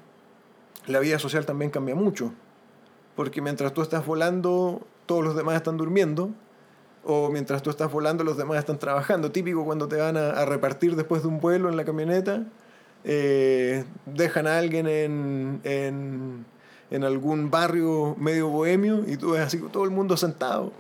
[0.86, 2.32] La vida social también cambia mucho
[3.16, 6.30] porque mientras tú estás volando, todos los demás están durmiendo,
[7.04, 9.32] o mientras tú estás volando, los demás están trabajando.
[9.32, 12.44] Típico cuando te van a, a repartir después de un vuelo en la camioneta,
[13.06, 16.46] eh, dejan a alguien en, en,
[16.92, 20.72] en algún barrio medio bohemio y tú ves así todo el mundo sentado.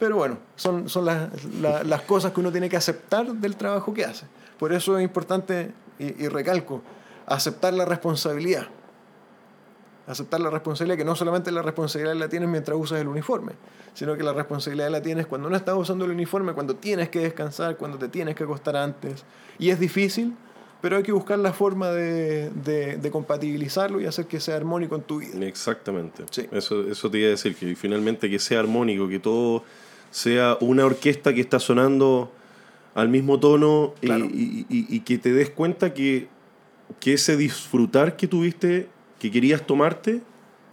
[0.00, 3.94] Pero bueno, son, son las, la- las cosas que uno tiene que aceptar del trabajo
[3.94, 4.26] que hace.
[4.58, 6.82] Por eso es importante, y, y recalco,
[7.26, 8.66] aceptar la responsabilidad
[10.06, 13.52] aceptar la responsabilidad, que no solamente la responsabilidad la tienes mientras usas el uniforme,
[13.94, 17.20] sino que la responsabilidad la tienes cuando no estás usando el uniforme, cuando tienes que
[17.20, 19.24] descansar, cuando te tienes que acostar antes.
[19.58, 20.34] Y es difícil,
[20.80, 24.96] pero hay que buscar la forma de, de- de compatibilizarlo y hacer que sea armónico
[24.96, 25.44] en tu vida.
[25.46, 26.24] Exactamente.
[26.30, 26.48] Sí.
[26.50, 29.62] Eso, eso te iba a decir, que finalmente que sea armónico, que todo
[30.10, 32.32] sea una orquesta que está sonando
[32.94, 34.24] al mismo tono y- Claro.
[34.26, 36.28] y, y- y que te des cuenta que,
[36.98, 38.88] que ese disfrutar que tuviste,
[39.20, 40.22] que querías tomarte,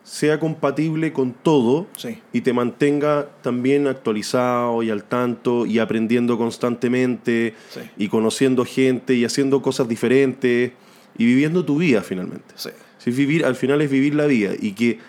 [0.03, 6.37] sea compatible con todo Sí, y te mantenga también actualizado y al tanto y aprendiendo
[6.37, 7.81] constantemente Sí.
[7.97, 10.71] y conociendo gente y haciendo cosas diferentes
[11.17, 12.53] y viviendo tu vida finalmente.
[12.55, 12.69] sí,
[12.99, 14.99] Si vivir, al final es vivir la vida y que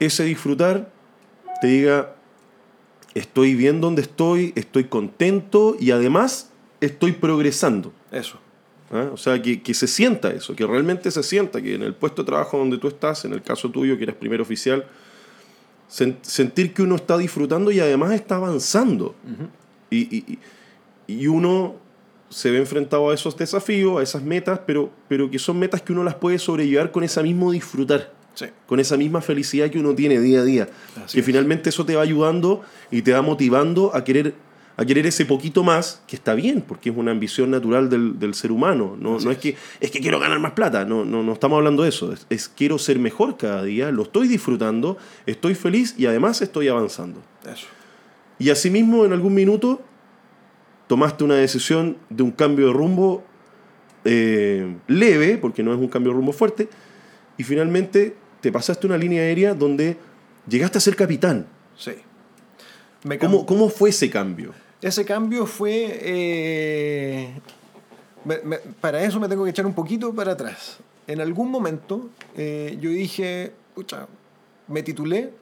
[0.00, 0.90] ese disfrutar
[1.60, 2.14] te diga,
[3.18, 6.50] estoy bien donde estoy, estoy contento y además
[6.80, 7.92] estoy progresando.
[8.12, 8.38] eso.
[8.92, 9.08] ¿ah?
[9.12, 12.22] O sea, que, que se sienta eso, que realmente se sienta, que en el puesto
[12.22, 14.86] de trabajo donde tú estás, en el caso tuyo, que eres primer oficial,
[15.90, 19.14] sen- sentir que uno está disfrutando y además está avanzando.
[19.90, 20.38] y, y- y-
[21.20, 21.76] y uno
[22.28, 25.92] se ve enfrentado a esos desafíos, a esas metas, pero, pero que son metas que
[25.94, 29.96] uno las puede sobrellevar con ese mismo disfrutar Sí, con esa misma felicidad que uno
[29.96, 30.68] tiene día a día.
[31.04, 31.26] Así que es.
[31.26, 34.32] finalmente eso te va ayudando y te va motivando a querer,
[34.76, 38.34] a querer ese poquito más, que está bien, porque es una ambición natural del, del
[38.34, 38.96] ser humano.
[38.96, 39.38] No, no es es.
[39.38, 42.12] que es que quiero ganar más plata, no, no, no estamos hablando de eso.
[42.12, 46.68] Es, es quiero ser mejor cada día, lo estoy disfrutando, estoy feliz y además estoy
[46.68, 47.20] avanzando.
[47.44, 47.66] eso.
[48.38, 49.82] Y asimismo, en algún minuto,
[50.86, 53.24] tomaste una decisión de un cambio de rumbo
[54.04, 56.68] eh, leve, porque no es un cambio de rumbo fuerte,
[57.36, 59.96] y finalmente te pasaste una línea aérea donde
[60.48, 61.46] llegaste a ser capitán.
[61.76, 61.92] Sí.
[63.04, 64.52] Me ¿Cómo, cómo fue ese cambio?
[64.82, 65.98] Ese cambio fue...
[66.02, 67.28] eh,
[68.24, 70.78] me- me- para eso me tengo que echar un poquito para atrás.
[71.06, 74.06] En algún momento eh, yo dije, pucha,
[74.66, 75.32] me titulé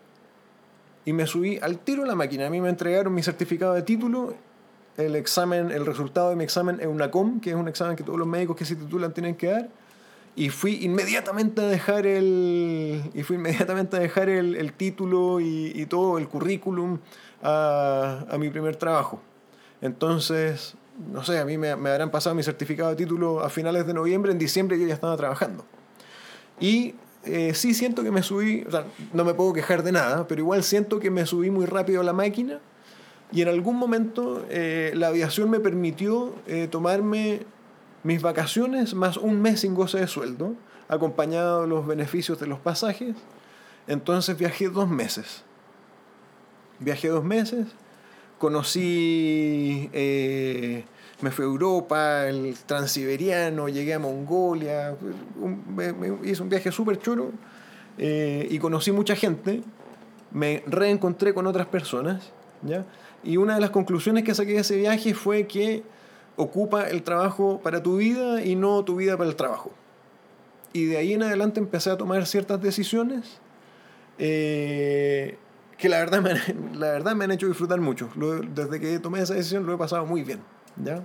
[1.05, 2.47] y me subí al tiro a la máquina.
[2.47, 4.35] A mí me entregaron mi certificado de título,
[4.97, 8.29] el examen, el resultado de mi examen EUNACOM, que es un examen que todos los
[8.29, 9.69] médicos que se titulan tienen que dar.
[10.37, 15.73] Y fui inmediatamente a dejar el, y fui inmediatamente a dejar el, el título y,
[15.75, 16.99] y todo el currículum
[17.43, 19.23] a, a mi primer trabajo.
[19.81, 20.75] Entonces,
[21.13, 23.95] no sé, a mí me, me habrán pasado mi certificado de título a finales de
[23.95, 25.65] noviembre, en diciembre yo ya estaba trabajando.
[26.61, 26.95] Y
[27.25, 30.41] eh, sí siento que me subí, o sea, no me puedo quejar de nada, pero
[30.41, 32.61] igual siento que me subí muy rápido a la máquina
[33.33, 37.41] y en algún momento eh, la aviación me permitió eh, tomarme
[38.07, 40.55] mis vacaciones más un mes sin goce de sueldo,
[40.89, 43.17] acompañado de los beneficios de los pasajes.
[43.89, 45.43] Entonces viajé dos meses.
[46.79, 47.67] Viajé dos meses,
[48.39, 50.85] conocí, eh,
[51.21, 54.95] me fui a Europa, el transiberiano, llegué a Mongolia,
[55.41, 57.31] un- hice un viaje súper chulo
[57.99, 59.63] eh, y conocí mucha gente,
[60.33, 62.31] me reencontré con otras personas,
[62.63, 62.85] ¿ya?
[63.25, 65.83] Y una de las conclusiones que saqué de ese viaje fue que
[66.37, 69.73] ocupa el trabajo para tu vida y no tu vida para el trabajo.
[70.73, 73.39] Y de ahí en adelante empecé a tomar ciertas decisiones
[74.19, 75.37] eh,
[75.79, 76.41] que la verdad, me han,
[76.81, 78.11] la verdad me han hecho disfrutar mucho.
[78.17, 80.41] Lo- desde que tomé esa decisión lo he pasado muy bien.
[80.83, 81.03] ¿ya?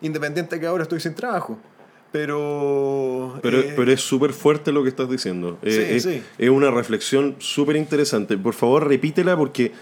[0.00, 1.58] Independiente que ahora estoy sin trabajo.
[2.12, 3.38] Pero...
[3.42, 5.58] Pero, eh, pero es súper fuerte lo que estás diciendo.
[5.62, 8.38] Eh, Sí, es, es una reflexión súper interesante.
[8.38, 9.72] Por favor, repítela porque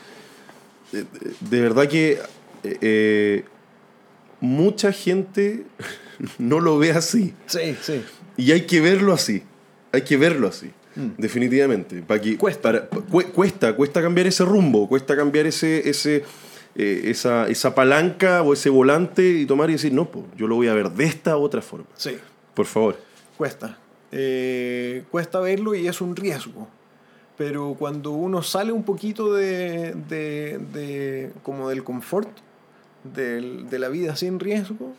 [0.93, 1.05] eh,
[1.41, 2.19] de verdad que
[2.65, 3.45] eh,
[4.45, 5.65] mucha gente
[6.39, 7.35] no lo ve así.
[7.47, 8.03] Sí, sí.
[8.37, 9.43] Y hay que verlo así.
[9.93, 10.71] Hay que verlo así.
[11.19, 12.03] Definitivamente.
[12.03, 12.37] Pa' que- Mm.
[12.39, 12.63] Cuesta.
[12.63, 16.25] para- cu- cuesta, cuesta cambiar ese rumbo, cuesta cambiar ese, ese,
[16.77, 20.55] eh, esa, esa palanca o ese volante y tomar y decir, no, pues, yo lo
[20.57, 21.87] voy a ver de esta u otra forma.
[21.97, 22.17] Sí.
[22.55, 22.97] Por favor.
[23.37, 23.79] Cuesta.
[24.13, 26.69] Eh, cuesta verlo y es un riesgo.
[27.37, 32.29] Pero cuando uno sale un poquito de, de- de- como del confort,
[33.05, 34.93] del- de la vida sin riesgo,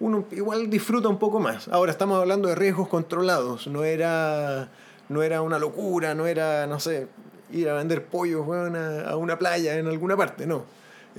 [0.00, 1.68] uno igual disfruta un poco más.
[1.68, 4.68] Ahora estamos hablando de riesgos controlados, no era,
[5.08, 7.08] no era una locura, no era, no sé,
[7.52, 10.64] ir a vender pollos a, a una playa en alguna parte, no.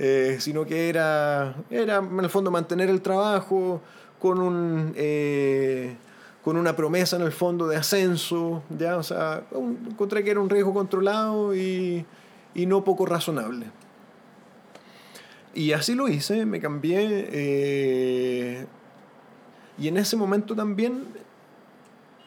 [0.00, 3.80] Eh, sino que era, era en el fondo mantener el trabajo
[4.20, 4.92] con un...
[4.96, 5.96] eh,
[6.44, 10.40] con una promesa en el fondo de ascenso, ya, o sea, un- encontré que era
[10.40, 12.06] un riesgo controlado y,
[12.54, 13.66] y no poco razonable.
[15.54, 17.28] Y así lo hice, me cambié.
[17.32, 18.66] eh,
[19.78, 21.04] y en ese momento también,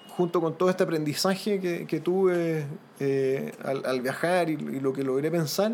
[0.09, 2.65] junto con todo este aprendizaje que, que tuve
[2.99, 5.73] eh, al, al viajar y, lo que logré pensar,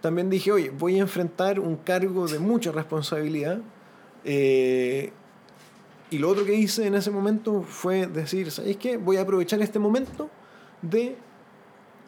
[0.00, 3.58] también dije, oye, voy a enfrentar un cargo de mucha responsabilidad.
[4.24, 5.12] eh,
[6.12, 8.96] y lo otro que hice en ese momento fue decir, ¿sabéis qué?
[8.96, 10.28] Voy a aprovechar este momento
[10.82, 11.16] de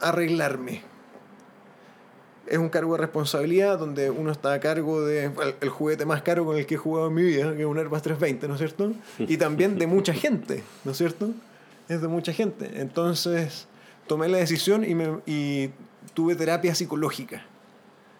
[0.01, 0.83] arreglarme.
[2.53, 5.31] Es un cargo de responsabilidad donde uno está a cargo de
[5.63, 7.79] el, juguete más caro con el que he jugado en mi vida, que es un
[7.79, 8.93] Airbus 320, ¿no es cierto?
[9.19, 11.31] Y también de mucha gente, ¿no es cierto?
[11.89, 12.71] Es de mucha gente.
[12.75, 13.67] Entonces
[14.07, 15.71] tomé la decisión y, me, y
[16.13, 17.43] tuve terapia psicológica.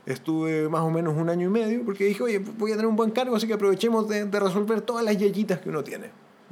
[0.07, 2.97] Estuve más o menos un año y medio porque dije, oye, voy a tener un
[2.97, 6.07] buen cargo, así que aprovechemos de, de resolver todas las yayitas que uno tiene.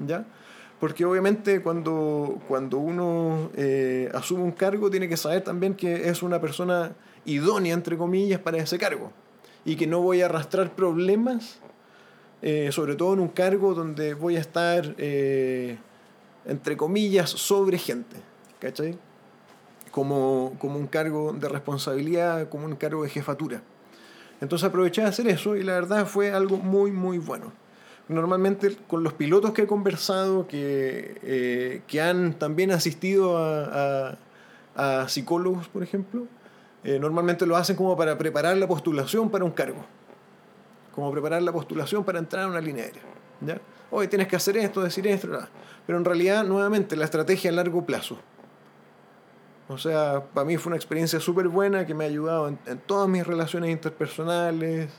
[0.06, 0.26] ¿Ya?
[0.80, 6.22] Porque obviamente cuando, cuando uno eh, asume un cargo tiene que saber también que es
[6.22, 6.92] una persona
[7.24, 9.10] idónea, entre comillas, para ese cargo.
[9.64, 11.58] Y que no voy a arrastrar problemas,
[12.42, 15.76] eh, sobre todo en un cargo donde voy a estar, eh,
[16.46, 18.16] entre comillas, sobre gente.
[18.58, 18.96] ¿Cachai?
[19.90, 23.60] como, como un cargo de responsabilidad, como un cargo de jefatura.
[24.40, 27.52] Entonces aproveché de hacer eso y la verdad fue algo muy, muy bueno.
[28.08, 34.12] Normalmente con los pilotos que he conversado, que, eh, que han también asistido a,
[34.76, 36.26] a- a psicólogos, por ejemplo,
[36.84, 39.84] eh, normalmente lo hacen como para preparar la postulación para un cargo.
[40.94, 43.02] Como preparar la postulación para entrar a una línea aérea.
[43.40, 43.60] ¿ya?
[43.90, 45.28] Hoy tienes que hacer esto, decir esto,
[45.86, 48.18] pero en realidad, nuevamente, la estrategia a largo plazo.
[49.68, 52.78] O sea, para mí fue una experiencia súper buena que me ha ayudado en, en
[52.78, 54.90] todas mis relaciones interpersonales,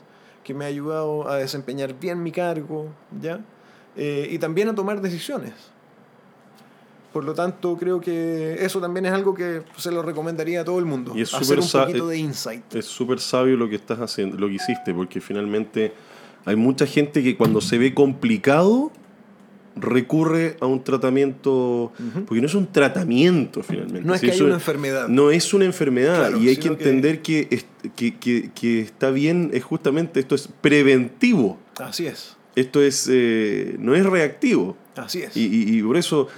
[0.42, 2.88] que me ha ayudado a desempeñar bien mi cargo,
[3.20, 3.40] ¿ya?
[3.96, 5.71] Eh, y también a tomar decisiones.
[7.12, 10.78] Por lo tanto, creo que eso también es algo que se lo recomendaría a todo
[10.78, 11.12] el mundo.
[11.14, 12.74] Y es hacer súper un sa- poquito eh, de insight.
[12.74, 15.92] Es súper sabio lo que estás haciendo, lo que hiciste, porque finalmente
[16.44, 18.90] hay mucha gente que cuando se ve complicado
[19.74, 21.92] recurre a un tratamiento,
[22.26, 24.06] porque no es un tratamiento finalmente.
[24.06, 25.08] No es si que haya eso- una enfermedad.
[25.08, 27.64] No es una enfermedad Claro, y hay que entender que, es-
[27.96, 33.76] que, que- que está bien, es justamente esto es preventivo, Así es, esto es eh,
[33.78, 34.76] no es reactivo.
[34.96, 35.34] así es.
[35.36, 36.28] Y, y- y por eso,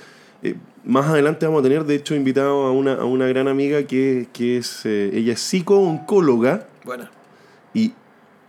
[0.44, 3.82] eh, más adelante vamos a tener, de hecho, invitado a una, a una gran amiga
[3.84, 7.08] que, que es, eh, ella es psico-oncóloga Bueno,
[7.72, 7.94] y,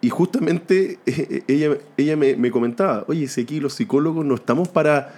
[0.02, 4.68] y justamente eh, ella, ella me, me comentaba, oye, si aquí los psicólogos no estamos
[4.68, 5.16] para,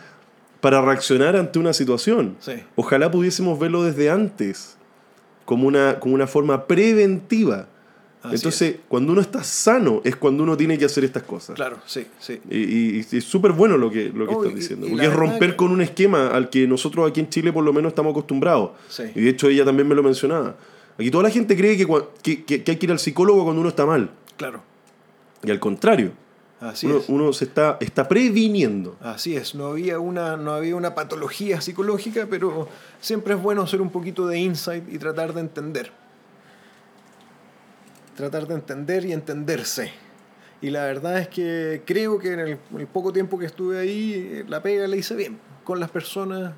[0.61, 2.37] para reaccionar ante una situación.
[2.39, 2.53] sí.
[2.75, 4.77] Ojalá pudiésemos verlo desde antes,
[5.45, 7.67] como una, como una forma preventiva.
[8.23, 11.55] Así Entonces, cuando uno está sano es cuando uno tiene que hacer estas cosas.
[11.55, 12.41] Claro, sí, sí.
[12.49, 14.87] Y, y- y es súper bueno lo que, lo que Oh, estás y- diciendo.
[14.87, 17.63] y porque es romper que- con un esquema al que nosotros aquí en Chile por
[17.63, 18.71] lo menos estamos acostumbrados.
[18.89, 19.03] Sí.
[19.15, 20.55] Y de hecho ella también me lo mencionaba.
[20.97, 21.85] Aquí toda la gente cree que,
[22.23, 24.09] que- que hay que ir al psicólogo cuando uno está mal.
[24.35, 24.61] Claro,
[25.43, 26.11] Y al contrario,
[26.59, 27.05] así uno, es.
[27.09, 28.97] uno se está, está previniendo.
[28.99, 32.67] Así es, no había, una, no había una patología psicológica, pero
[32.99, 35.91] siempre es bueno hacer un poquito de insight y tratar de entender.
[38.17, 39.91] Tratar de entender y entenderse.
[40.59, 44.13] Y la verdad es que creo que en el, el poco tiempo que estuve ahí,
[44.15, 46.51] eh, la pega la hice bien, con las personas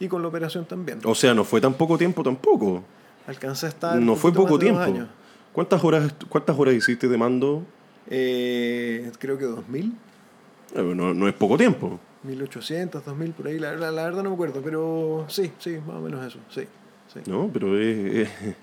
[0.00, 0.98] y con la operación también.
[1.04, 2.82] O sea, no fue tan poco tiempo tampoco.
[3.26, 3.96] Alcancé a estar...
[4.00, 4.80] No fue poco tiempo.
[4.80, 5.08] años.
[5.52, 7.62] ¿Cuántas horas, ¿Cuántas horas hiciste de mando?
[8.08, 9.92] Eh, creo que 2000,
[10.74, 11.98] Eh, No, no es poco tiempo.
[12.24, 15.96] 1800, 2000, por ahí, la, la- la verdad no me acuerdo, pero sí, sí, más
[15.96, 16.62] o menos eso, sí.
[17.14, 17.20] sí.
[17.30, 18.28] No, pero es...
[18.28, 18.56] es-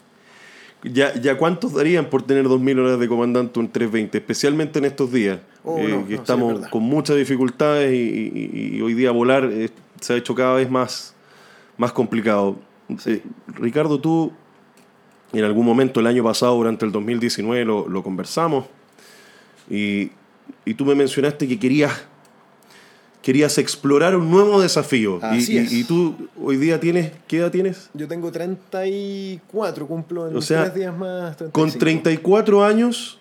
[0.84, 5.12] Ya, ya cuántos darían por tener 2.000 horas de comandante un 320, especialmente en estos
[5.12, 8.82] días, Oh, eh, no, no, que sí, es estamos con muchas dificultades y, y- y
[8.82, 9.70] hoy día volar eh,
[10.02, 11.16] se ha hecho cada vez más,
[11.78, 12.58] más complicado.
[13.00, 13.22] Sí.
[13.48, 14.34] Ricardo, tú,
[15.32, 18.66] En algún momento el año pasado, durante el 2019, lo, lo conversamos.
[19.70, 20.12] Y,
[20.66, 22.06] y tú me mencionaste que querías,
[23.24, 25.18] querías explorar un nuevo desafío.
[25.22, 25.72] Y- Así y, es.
[25.72, 27.90] y tú hoy día tienes, ¿qué edad tienes?
[27.96, 31.38] Yo tengo 34, cumplo en O sea, tres días más.
[31.38, 31.52] 35.
[31.52, 33.20] Con 34 años,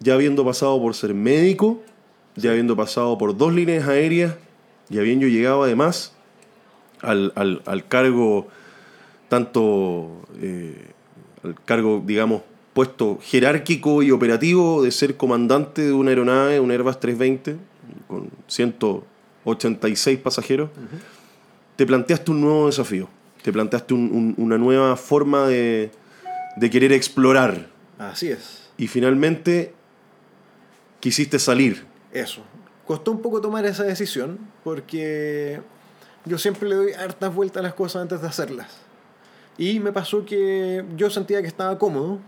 [0.00, 1.82] ya habiendo pasado por ser médico,
[2.36, 4.34] ya habiendo pasado por dos líneas aéreas
[4.90, 6.12] y habiendo llegado además
[7.00, 8.46] al, al- al cargo,
[9.28, 10.76] tanto eh,
[11.42, 12.42] al cargo, digamos,
[12.74, 17.56] puesto jerárquico y operativo de ser comandante de una aeronave, un Airbus 320,
[18.08, 18.30] con
[19.44, 20.70] 186 pasajeros,
[21.76, 23.08] te planteaste un nuevo desafío,
[23.42, 25.90] te planteaste un- un- una nueva forma de,
[26.56, 27.68] de querer explorar
[27.98, 28.70] Así es.
[28.76, 29.74] y finalmente
[31.00, 31.84] quisiste salir.
[32.12, 32.42] Eso.
[32.86, 35.60] Costó un poco tomar esa decisión porque
[36.24, 38.68] yo siempre le doy hartas vueltas a las cosas antes de hacerlas.
[39.58, 42.18] Y me pasó que yo sentía que estaba cómodo,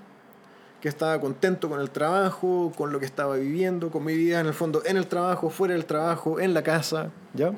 [0.85, 4.47] que estaba contento con el trabajo, con lo que estaba viviendo, con mi vida en
[4.47, 7.55] el fondo, en el trabajo, fuera del trabajo, en la casa, ¿ya?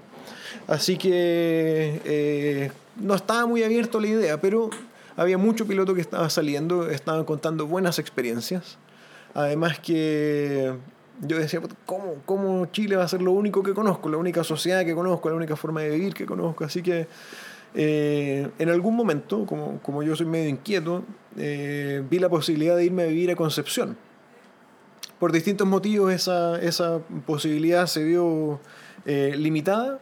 [0.68, 4.70] Así que eh, no estaba muy abierto a la idea, pero
[5.16, 8.78] había mucho piloto que estaba saliendo, estaban contando buenas experiencias.
[9.34, 10.72] Además que
[11.20, 14.44] yo decía, "Puta, ¿cómo, ¿cómo Chile va a ser lo único que conozco, la única
[14.44, 16.62] sociedad que conozco, la única forma de vivir que conozco?
[16.62, 17.08] Así que
[17.76, 21.04] eh, en algún momento, como, como yo soy medio inquieto,
[21.36, 23.96] eh, vi la posibilidad de irme a vivir a Concepción.
[25.18, 28.60] Por distintos motivos esa, esa posibilidad se vio
[29.04, 29.98] eh, limitada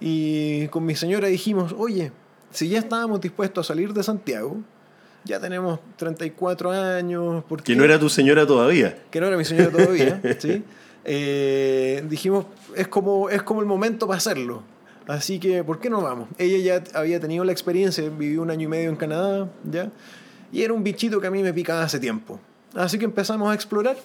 [0.00, 2.12] y con mi señora dijimos, oye,
[2.50, 4.58] si ya estábamos dispuestos a salir de Santiago,
[5.24, 7.78] ya tenemos 34 años, ¿por Que qué?
[7.78, 8.98] no era tu señora todavía.
[9.10, 10.62] que no era mi señora todavía, ¿sí?
[11.04, 12.46] Eh, dijimos,
[12.76, 14.62] es como, es como el momento para hacerlo.
[15.06, 16.28] Así que, ¿por qué no vamos?
[16.38, 19.90] Ella ya había tenido la experiencia, vivió un año y medio en Canadá, ¿ya?
[20.50, 22.40] Y era un bichito que a mí me picaba hace tiempo.
[22.74, 23.96] Así que empezamos a explorar.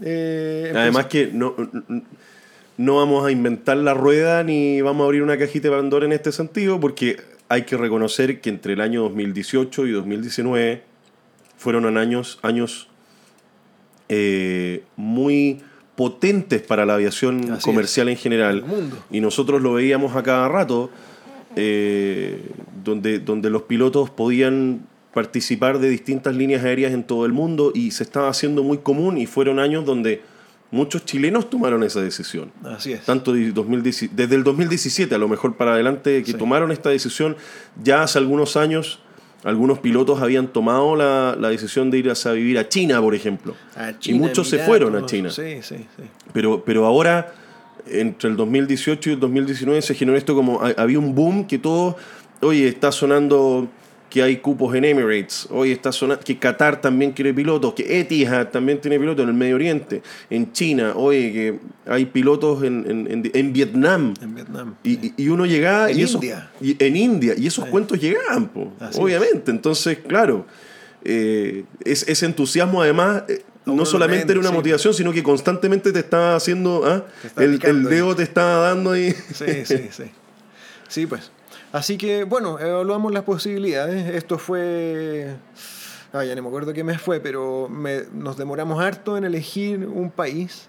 [0.00, 1.54] Eh, Además que no,
[2.76, 6.12] no vamos a inventar la rueda ni vamos a abrir una cajita de Pandora en
[6.12, 10.82] este sentido porque hay que reconocer que entre el año 2018 y 2019
[11.56, 12.88] fueron años, años
[14.08, 15.60] eh, muy
[15.98, 18.64] potentes para la aviación Así comercial en general.
[19.10, 20.90] Y nosotros lo veíamos a cada rato,
[21.56, 22.40] eh,
[22.84, 27.90] donde, donde los pilotos podían participar de distintas líneas aéreas en todo el mundo y
[27.90, 30.22] se estaba haciendo muy común y fueron años donde
[30.70, 32.52] muchos chilenos tomaron esa decisión.
[32.62, 33.02] Así es.
[33.04, 36.38] Tanto de 2010 desde el 2017 a lo mejor para adelante que Sí.
[36.38, 37.36] tomaron esta decisión,
[37.82, 39.00] ya hace algunos años
[39.44, 43.54] algunos pilotos habían tomado la, la decisión de ir a vivir a China, por ejemplo.
[43.76, 45.30] A y muchos se fueron a China.
[45.30, 46.02] Sí, sí, sí.
[46.32, 47.32] Pero, pero ahora,
[47.86, 51.58] entre el 2018 y el 2019, se generó esto como ha- había un boom que
[51.58, 51.96] todo,
[52.40, 53.68] oye, está sonando
[54.10, 58.48] que hay cupos en Emirates, oye, está sonando que Qatar también quiere pilotos, que Etihad
[58.48, 61.58] también tiene pilotos en el Medio Oriente, en China, oye, que
[61.90, 64.14] hay pilotos en, en, en- en Vietnam.
[64.22, 64.74] En Vietnam.
[64.82, 66.50] Y, y- y uno llegaba En y esos- India.
[66.60, 70.46] y- en India y esos cuentos llegaban po, obviamente entonces claro
[71.04, 74.54] eh, es- ese entusiasmo además eh, no solamente era una sí.
[74.54, 77.04] motivación sino que constantemente te estaba haciendo ¿ah?
[77.20, 77.94] Te está el, el ahí.
[77.94, 80.04] dedo te estaba dando ahí Sí, sí, sí.
[80.88, 81.30] Sí, pues.
[81.72, 84.14] Así que, bueno, evaluamos las posibilidades.
[84.14, 85.36] Esto fue.
[86.12, 89.86] Ah, ya no me acuerdo qué mes fue, pero me- nos demoramos harto en elegir
[89.86, 90.68] un país.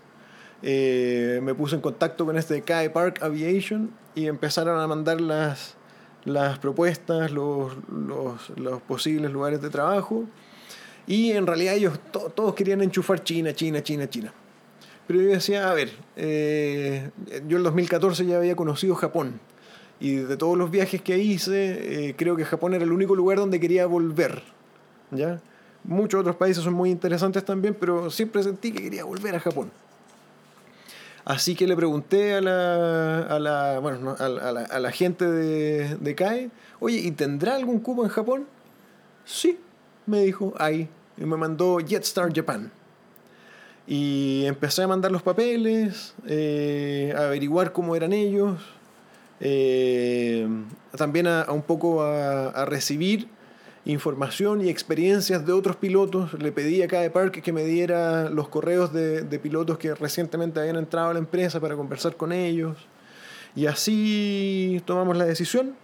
[0.62, 5.76] Eh, me puse en contacto con este Kai Park Aviation y empezaron a mandar las,
[6.26, 10.26] las propuestas, los, los, los posibles lugares de trabajo.
[11.08, 14.34] Y en realidad ellos to- todos querían enchufar China, China, China, China.
[15.08, 17.10] Pero yo decía, a ver, eh,
[17.47, 19.39] yo en 2014 ya había conocido Japón.
[20.00, 23.38] Y de todos los viajes que hice, eh, creo que Japón era el único lugar
[23.38, 24.41] donde quería volver.
[25.12, 25.41] ¿ya?
[25.84, 29.72] Muchos otros países son muy interesantes también, pero siempre sentí que quería volver a Japón.
[31.26, 35.26] Así que le pregunté a la, a la, bueno, no, a la, a la- gente
[35.30, 38.45] de, de CAE, oye, ¿y tendrá algún cubo en Japón?
[39.26, 39.60] Sí,
[40.06, 40.88] me dijo, hay.
[41.18, 42.72] Y me mandó Jetstar Japan.
[43.86, 48.60] Y empecé a mandar los papeles, eh, a averiguar cómo eran ellos,
[49.39, 50.47] eh,
[50.97, 53.27] también a, un poco a, recibir
[53.85, 56.33] información y experiencias de otros pilotos.
[56.33, 60.59] Le pedí a cada Park que me diera los correos de, de pilotos que recientemente
[60.59, 62.77] habían entrado a la empresa para conversar con ellos.
[63.55, 65.75] Y así tomamos la decisión.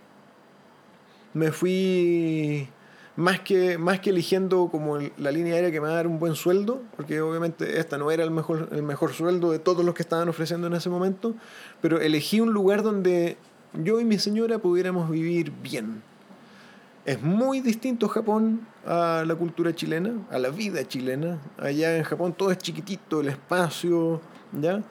[1.34, 2.70] Me fui
[3.16, 6.20] más que, más que eligiendo como la línea aérea que me va a dar un
[6.20, 9.96] buen sueldo, porque obviamente esta no era el mejor, el mejor sueldo de todos los
[9.96, 11.34] que estaban ofreciendo en ese momento,
[11.82, 13.38] pero elegí un lugar donde
[13.74, 16.04] yo y mi señora pudiéramos vivir bien.
[17.06, 21.40] Es muy distinto Japón a la cultura chilena, a la vida chilena.
[21.58, 24.22] Allá en Japón todo es chiquitito, el espacio,
[24.60, 24.82] ¿ya?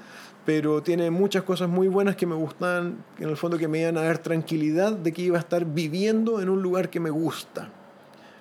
[0.47, 3.99] Pero tiene muchas cosas muy buenas que me gustan, en el fondo que me iban
[3.99, 7.71] a dar tranquilidad de que iba a estar viviendo en un lugar que me gusta.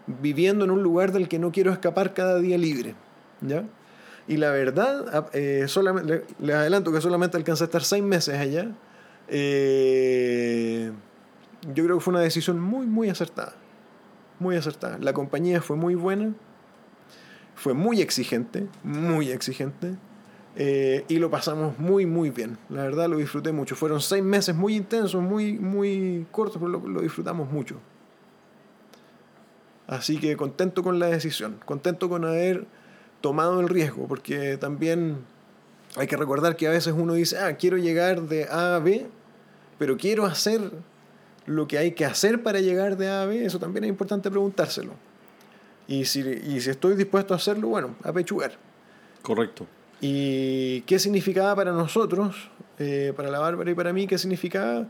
[0.08, 2.96] Viviendo en un lugar del que no quiero escapar cada día libre,
[3.42, 3.64] ¿ya?
[4.28, 8.04] Y la verdad, a- eh, solamente, le- les adelanto que solamente alcancé a estar seis
[8.04, 8.72] meses allá.
[9.28, 10.92] Eh,
[11.74, 13.54] yo creo que fue una decisión muy, muy acertada.
[14.40, 14.98] Muy acertada.
[15.00, 16.34] La compañía fue muy buena.
[17.56, 19.96] Fue muy exigente, muy exigente.
[20.56, 22.58] eh, y lo pasamos muy, muy bien.
[22.70, 23.76] La verdad lo disfruté mucho.
[23.76, 27.78] Fueron seis meses muy intensos, muy, muy cortos, pero lo disfrutamos mucho.
[29.88, 32.66] Así que contento con la decisión, contento con haber
[33.22, 35.18] tomado el riesgo, porque también
[35.96, 39.08] hay que recordar que a veces uno dice, ah, quiero llegar de A a B,
[39.78, 40.72] pero quiero hacer
[41.46, 44.30] lo que hay que hacer para llegar de A a B, eso también es importante
[44.30, 44.94] preguntárselo.
[45.88, 48.54] Y si, y si estoy dispuesto a hacerlo, bueno, a pechugar.
[49.22, 49.68] Correcto.
[50.00, 54.88] ¿Y qué significaba para nosotros, eh, para la Bárbara y para mí, qué significaba?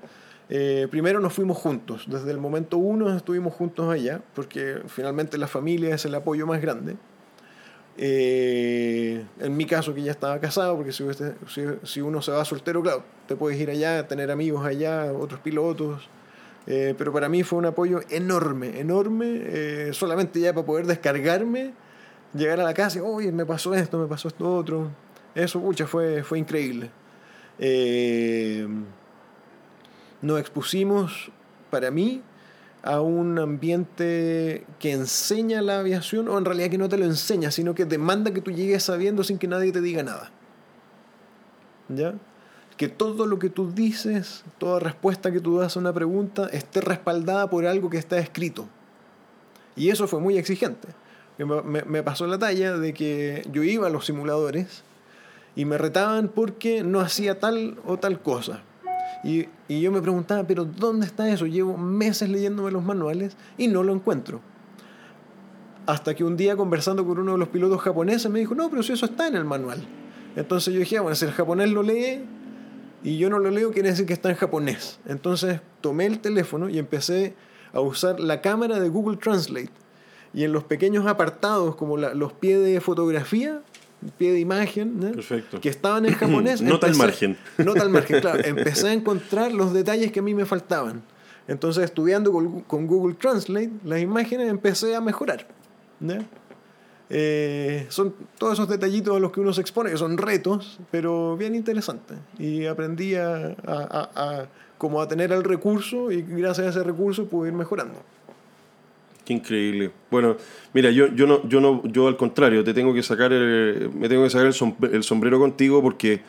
[0.50, 5.48] Eh, primero nos fuimos juntos, desde el momento uno estuvimos juntos allá, porque finalmente la
[5.48, 6.96] familia es el apoyo más grande.
[7.98, 11.04] Eh, en mi caso, que ya estaba casado, porque si,
[11.48, 15.40] si, si uno se va soltero, claro, te puedes ir allá, tener amigos allá, otros
[15.40, 16.10] pilotos.
[16.66, 21.74] Eh, pero para mí fue un apoyo enorme, enorme, eh, solamente ya para poder descargarme,
[22.34, 24.90] llegar a la casa y, oye, me pasó esto, me pasó esto otro.
[25.36, 26.90] Eso, pucha, fue, fue increíble.
[27.60, 28.68] Eh,
[30.24, 31.30] nos expusimos,
[31.70, 32.24] para mí,
[32.82, 37.52] a un ambiente que enseña la aviación, o en realidad que no te lo enseña,
[37.52, 40.32] sino que demanda que tú llegues sabiendo sin que nadie te diga nada.
[41.90, 42.16] ¿Ya?
[42.78, 46.82] Que todo lo que tú dices, toda respuesta que tú das a una pregunta, esté
[46.82, 48.68] respaldada por algo que está escrito.
[49.76, 50.88] Y eso fue muy exigente.
[51.38, 54.84] Me, me- me pasó la talla de que yo iba a los simuladores
[55.56, 58.62] y me retaban porque no hacía tal o tal cosa.
[59.24, 61.46] Y, y yo me preguntaba, pero ¿dónde está eso?
[61.46, 64.42] Llevo meses leyéndome los manuales y no lo encuentro.
[65.86, 68.84] Hasta que un día conversando con uno de los pilotos japoneses me dijo, no, pero
[68.84, 69.86] si eso está en el manual.
[70.36, 72.24] Entonces yo dije, ah, bueno, si el japonés lo lee
[73.04, 75.00] y yo no lo leo, quiere decir que está en japonés.
[75.06, 77.36] Entonces tomé el teléfono y empecé
[77.74, 79.72] a usar la cámara de Google Translate.
[80.34, 83.62] Y en los pequeños apartados, como los pies de fotografía,
[84.18, 85.12] pie de imagen, ¿no?
[85.12, 85.60] Perfecto.
[85.62, 86.62] que estaban en japonés.
[86.62, 87.38] Nota al empecé- margen.
[87.58, 88.40] Nota al margen, claro.
[88.46, 91.02] Empecé a encontrar los detalles que a mí me faltaban.
[91.48, 95.48] Entonces, estudiando con, Google Translate, las imágenes empecé a mejorar.
[96.00, 96.22] ¿ya?
[97.10, 101.36] Eh, son todos esos detallitos a los que uno se expone, que son retos, pero
[101.38, 102.18] bien interesantes.
[102.40, 104.46] Y aprendí a, a- a- a-
[104.78, 107.96] como a tener el recurso y gracias a ese recurso pude ir mejorando.
[109.26, 109.92] Qué increíble.
[110.12, 110.36] Bueno,
[110.74, 114.10] mira, yo, yo no, yo no, yo al contrario, te tengo que sacar el- me
[114.10, 116.22] tengo que sacar el, som- el sombrero contigo porque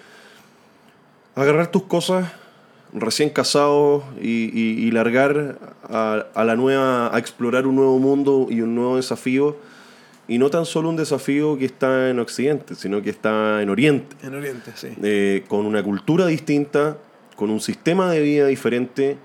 [1.34, 2.30] agarrar tus cosas
[2.92, 8.46] recién casado y, y- y largar a, a la nueva, a explorar un nuevo mundo
[8.48, 9.56] y un nuevo desafío,
[10.28, 14.16] y no tan solo un desafío que está en Occidente, sino que está en Oriente
[14.22, 14.88] En Oriente, sí.
[15.02, 16.96] eh, con una cultura distinta,
[17.36, 19.16] con un sistema de vida diferente,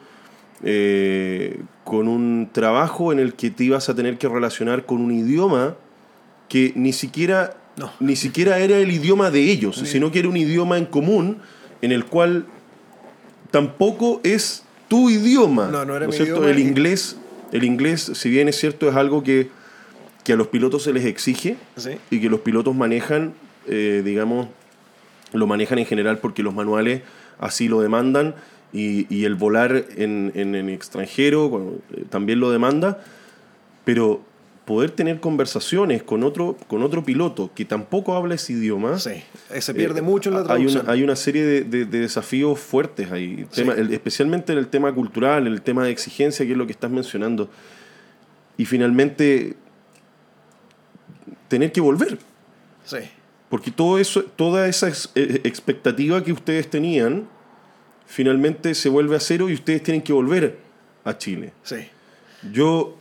[0.64, 5.12] eh, con un trabajo en el que te ibas a tener que relacionar con un
[5.12, 5.74] idioma
[6.48, 7.92] que ni siquiera, No.
[8.00, 11.40] ni siquiera era el idioma de ellos, sino que era un idioma en común
[11.82, 12.46] en el cual
[13.50, 15.68] tampoco es tu idioma.
[15.72, 16.34] No, no era es mi cierto?
[16.36, 17.18] idioma El inglés,
[17.52, 19.50] el inglés, si bien es cierto, es algo que,
[20.24, 21.92] que a los pilotos se les exige, Sí.
[22.12, 23.34] y que los pilotos manejan,
[23.68, 24.48] eh, digamos,
[25.34, 27.02] lo manejan en general porque los manuales
[27.40, 28.36] así lo demandan
[28.74, 33.04] y, y el volar en, en, en extranjero eh, también lo demanda,
[33.86, 34.22] pero
[34.66, 39.00] poder tener conversaciones con otro, con otro piloto que tampoco habla ese idioma.
[39.00, 39.24] Sí.
[39.60, 40.84] Se pierde eh, mucho en la hay traducción.
[40.84, 43.62] una, hay una serie de, de- de desafíos fuertes ahí, Sí.
[43.64, 46.68] tema- el- especialmente en el tema cultural, en el tema de exigencia, que es lo
[46.68, 47.50] que estás mencionando.
[48.58, 49.56] Y finalmente,
[51.48, 52.18] tener que volver.
[52.86, 52.98] Sí.
[53.50, 57.28] Porque todo eso, toda esa eh, expectativa que ustedes tenían,
[58.12, 60.58] finalmente se vuelve a cero y ustedes tienen que volver
[61.06, 61.54] a Chile.
[61.64, 61.76] Sí.
[62.52, 62.98] Yo,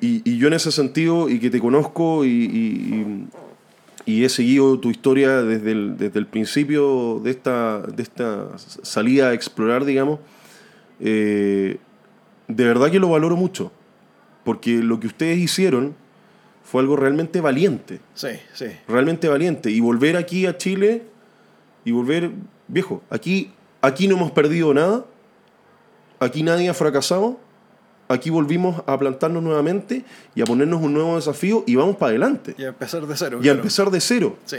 [0.00, 3.26] y, y yo en ese sentido, y que te conozco y, y- y-
[4.04, 8.48] y he seguido tu historia desde el, desde el principio de esta, de esta
[8.82, 10.18] salida a explorar, digamos,
[11.00, 11.78] eh,
[12.48, 13.72] de verdad que lo valoro mucho.
[14.44, 15.94] Porque lo que ustedes hicieron
[16.64, 18.66] fue algo realmente valiente Sí, sí.
[18.88, 19.70] realmente valiente.
[19.70, 21.02] Y volver aquí a Chile
[21.84, 22.30] y volver,
[22.68, 23.50] viejo, aquí,
[23.82, 25.04] aquí no hemos perdido nada,
[26.20, 27.38] aquí nadie ha fracasado,
[28.08, 30.04] aquí volvimos a plantarnos nuevamente
[30.34, 32.54] y a ponernos un nuevo desafío y vamos para adelante.
[32.58, 33.36] Y a empezar de cero.
[33.38, 33.58] Y a claro.
[33.58, 34.36] empezar de cero.
[34.46, 34.58] Sí,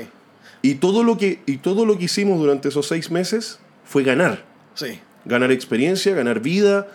[0.62, 4.44] Y todo lo que, y todo lo que hicimos durante esos seis meses fue ganar.
[4.76, 6.86] sí, Ganar experiencia, ganar vida,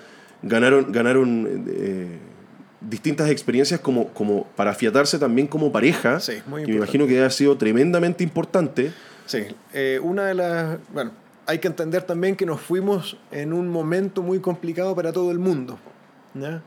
[0.43, 2.19] ganaron, ganaron eh,
[2.83, 6.21] distintas experiencias como, como para afiatarse también como pareja.
[6.21, 6.77] Sí, muy que me importante.
[6.77, 8.93] imagino que ha sido tremendamente importante.
[9.25, 9.45] sí.
[9.73, 10.79] Eh, una de las...
[10.93, 11.13] Bueno,
[11.49, 15.39] hay que entender también que nos fuimos en un momento muy complicado para todo el
[15.39, 15.79] mundo.
[16.35, 16.63] ¿ya?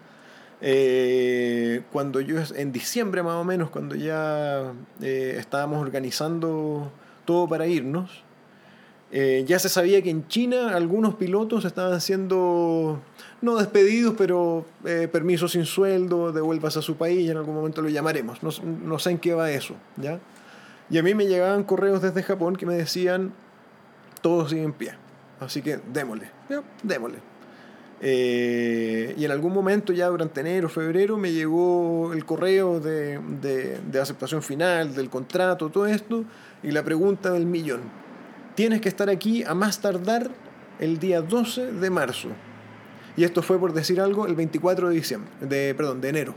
[0.60, 6.92] Eh, cuando yo, en diciembre más o menos, cuando ya eh, estábamos organizando
[7.26, 8.24] todo para irnos,
[9.12, 13.00] eh, ya se sabía que en China algunos pilotos estaban siendo,
[13.44, 17.90] no despedidos, pero eh, permisos sin sueldo, devuelvas a su país, en algún momento lo
[17.90, 18.42] llamaremos.
[18.42, 18.50] No,
[18.84, 20.20] no sé en qué va eso, ¿ya?
[20.90, 23.32] Y a mí me llegaban correos desde Japón que me decían,
[24.22, 24.94] todo sigue en pie,
[25.40, 26.30] así que démosle,
[26.84, 27.20] démosle.
[28.04, 33.80] Eh, y en algún momento, ya durante enero, febrero, me llegó el correo de, de,
[33.80, 36.26] de aceptación final, del contrato, todo esto,
[36.64, 37.82] y la pregunta del millón.
[38.56, 40.32] Tienes que estar aquí a más tardar
[40.80, 42.30] el día 12 de marzo.
[43.16, 46.36] Y esto fue por decir algo el 24 de diciembre, de, perdón, de enero.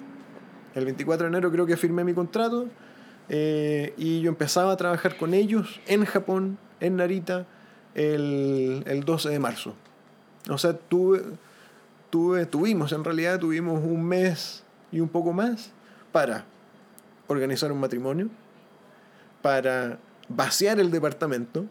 [0.74, 2.68] El 24 de enero creo que firmé mi contrato
[3.28, 7.46] eh, y yo empezaba a trabajar con ellos en Japón, en Narita,
[7.94, 9.74] el, el 12 de marzo.
[10.50, 11.22] O sea, tuve,
[12.10, 15.70] tuve, tuvimos, en realidad tuvimos un mes y un poco más
[16.12, 16.44] para
[17.26, 18.28] organizar un matrimonio,
[19.42, 21.64] para vaciar el departamento,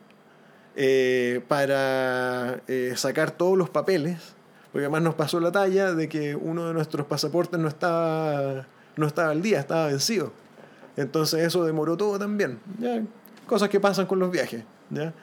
[0.75, 4.33] eh, para eh, sacar todos los papeles,
[4.71, 8.65] porque además nos pasó la talla de que uno de nuestros pasaportes no estaba,
[8.97, 10.33] no estaba al día, estaba vencido.
[10.97, 12.59] Entonces eso demoró todo también.
[12.79, 13.03] ¿ya?
[13.45, 14.63] Cosas que pasan con los viajes.
[14.89, 15.13] ¿ya?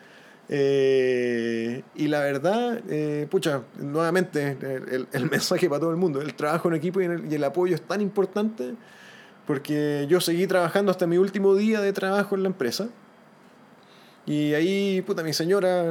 [0.52, 6.34] Eh, y la verdad, eh, pucha, nuevamente el, el mensaje para todo el mundo, el
[6.34, 8.74] trabajo en equipo y el, y el apoyo es tan importante
[9.46, 12.88] porque yo seguí trabajando hasta mi último día de trabajo en la empresa.
[14.26, 15.88] Y ahí, puta, mi señora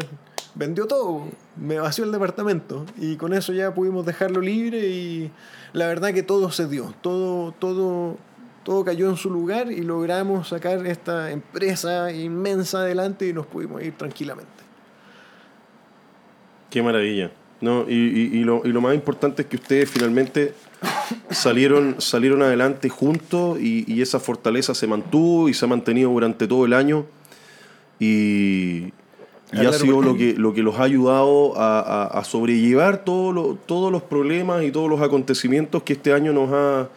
[0.55, 5.32] vendió todo, me vació el departamento y con eso ya pudimos dejarlo libre y
[5.74, 8.18] la verdad que todo se dio, todo, todo,
[8.64, 13.82] todo cayó en su lugar y logramos sacar esta empresa inmensa adelante y nos pudimos
[13.84, 14.49] ir tranquilamente.
[16.70, 17.32] Qué maravilla.
[17.62, 20.53] No, y, y- y lo, y lo más importante es que ustedes finalmente
[21.30, 26.47] salieron, salieron adelante juntos y, y esa fortaleza se mantuvo y se ha mantenido durante
[26.47, 27.05] todo el año.
[27.99, 28.93] Y,
[29.51, 33.34] y ha sido lo que, lo que los ha ayudado a, a- a sobrellevar todo
[33.34, 36.88] lo- todos los problemas y todos los acontecimientos que este año nos ha,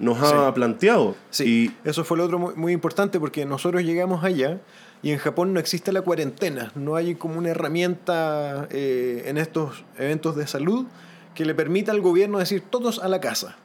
[0.00, 0.52] nos ha Sí.
[0.54, 1.14] planteado.
[1.30, 4.58] Sí, eso fue lo otro muy, muy importante porque nosotros llegamos allá
[5.02, 9.84] y en Japón no existe la cuarentena, no hay como una herramienta eh, en estos
[9.98, 10.86] eventos de salud
[11.34, 13.56] que le permita al gobierno decir todos a la casa,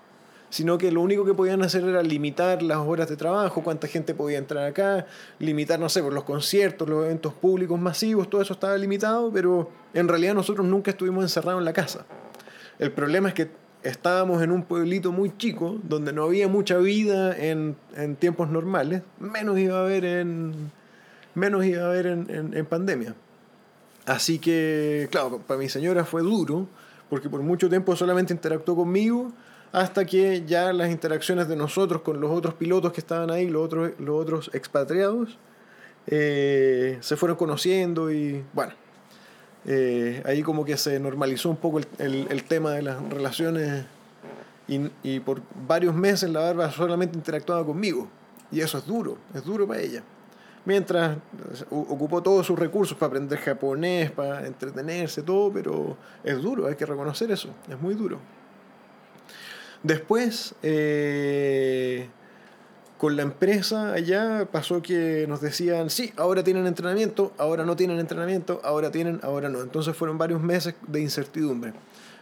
[0.50, 4.14] sino que lo único que podían hacer era limitar las horas de trabajo, cuánta gente
[4.14, 5.08] podía entrar acá,
[5.40, 9.70] limitar, no sé, por los conciertos, los eventos públicos masivos, todo eso estaba limitado, pero
[9.94, 12.06] en realidad nosotros nunca estuvimos encerrados en la casa.
[12.80, 13.50] El problema es que
[13.86, 19.02] estábamos en un pueblito muy chico, donde no había mucha vida en, en tiempos normales,
[19.20, 20.72] menos iba a haber en,
[21.36, 23.16] menos iba a haber en, en- en pandemia.
[24.06, 26.68] Así que, claro, para mi señora fue duro,
[27.10, 29.32] porque por mucho tiempo solamente interactuó conmigo,
[29.72, 33.64] hasta que ya las interacciones de nosotros con los otros pilotos que estaban ahí, los
[33.66, 35.38] otros, los otros expatriados,
[36.08, 38.74] eh, se fueron conociendo y bueno,
[39.66, 43.86] eh, ahí como que se normalizó un poco el, el- el tema de las relaciones
[44.68, 48.08] y, y por varios meses la barba solamente interactuaba conmigo
[48.52, 50.04] y eso es duro, es duro para ella.
[50.66, 56.66] Mientras eh, ocupó todos sus recursos para aprender japonés, para entretenerse, todo, pero es duro,
[56.68, 58.20] hay que reconocer eso, es muy duro.
[59.84, 62.08] Después, eh,
[62.98, 68.00] con la empresa allá pasó que nos decían, sí, ahora tienen entrenamiento, ahora no tienen
[68.00, 69.62] entrenamiento, ahora tienen, ahora no.
[69.62, 71.74] Entonces fueron varios meses de incertidumbre.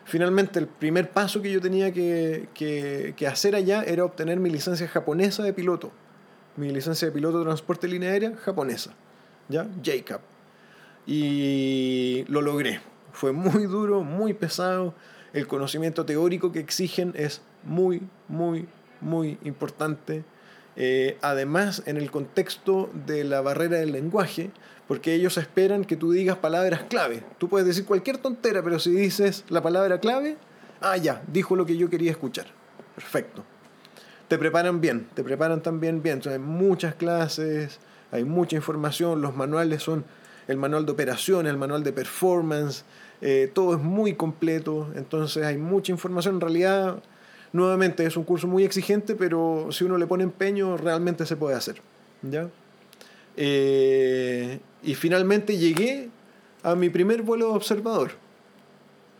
[0.06, 4.88] Finalmente, el primer paso que yo tenía que, que- hacer allá era obtener mi licencia
[4.88, 5.92] japonesa de piloto.
[6.58, 8.94] Mi licencia de piloto de transporte aérea japonesa.
[9.50, 9.68] ¿Ya?
[9.82, 10.22] JCAP.
[11.06, 12.80] Y lo logré.
[13.12, 14.94] Fue muy duro, muy pesado.
[15.34, 18.68] El conocimiento teórico que exigen es muy, muy,
[19.02, 20.24] muy importante.
[20.76, 24.52] Eh, además, en el contexto de la barrera del lenguaje,
[24.88, 27.24] porque ellos esperan que tú digas palabras clave.
[27.38, 30.38] Tú puedes decir cualquier tontera, pero si dices la palabra clave,
[30.82, 32.48] ah, ya, dijo lo que yo quería escuchar.
[32.96, 33.44] Perfecto.
[34.28, 36.22] Te preparan bien, te preparan también bien.
[36.22, 37.80] Sea, hay muchas clases,
[38.12, 40.06] hay mucha información, los manuales son
[40.48, 42.84] el manual de operación, el manual de performance,
[43.22, 46.36] eh, todo es muy completo, entonces hay mucha información.
[46.36, 47.02] En realidad,
[47.54, 51.56] nuevamente es un curso muy exigente, pero si uno le pone empeño, realmente se puede
[51.56, 51.82] hacer.
[52.22, 52.50] ¿ya?
[53.38, 56.10] Eh, y finalmente llegué
[56.62, 58.12] a mi primer vuelo de observador.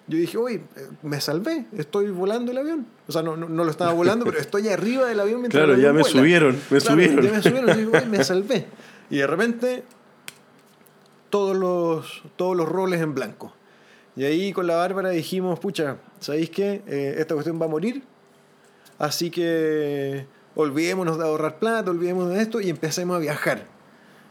[0.08, 0.62] Yo dije, eh,
[1.02, 2.86] me salvé, estoy volando el avión.
[3.08, 5.76] O sea, no, no, no lo estaba volando, pero estoy arriba del avión mientras Claro,
[5.76, 6.20] el ya me vuela.
[6.20, 7.22] subieron, me Claro, subieron.
[7.26, 8.66] Ya me subieron, y digo, "Oye, me salvé.
[9.10, 9.84] Y de repente,
[11.30, 13.54] todos los, todos los roles en blanco.
[14.16, 16.82] Y ahí con la Bárbara dijimos, pucha, ¿sabéis qué?
[16.88, 18.04] Eh, esta cuestión va a morir.
[19.00, 20.26] Así que
[20.56, 23.66] olvidémonos de ahorrar plata, olvidémonos de esto y empecemos a viajar.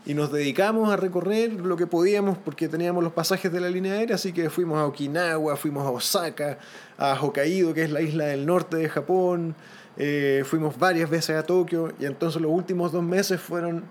[0.04, 3.92] Y nos dedicamos a recorrer lo que podíamos porque teníamos los pasajes de la línea
[3.94, 6.58] aérea, así que fuimos a Okinawa, fuimos a Osaka,
[6.98, 9.54] a Hokkaido, que es la isla del norte de Japón,
[9.96, 13.84] eh, fuimos varias veces a Tokio y entonces los últimos dos meses fueron,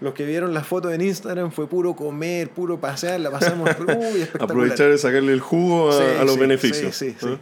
[0.00, 4.20] los que vieron las fotos en Instagram fue puro comer, puro pasear, la pasamos uy,
[4.20, 4.42] espectacular.
[4.42, 6.94] Aprovechar de sacarle el jugo a, Sí, a los sí, beneficios.
[6.94, 7.38] sí, sí, sí.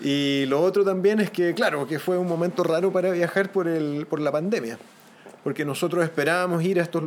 [0.00, 3.66] Y lo otro también es que, claro, que fue un momento raro para viajar por,
[3.66, 4.78] el, por la pandemia.
[5.42, 7.04] Porque nosotros esperábamos ir a estos.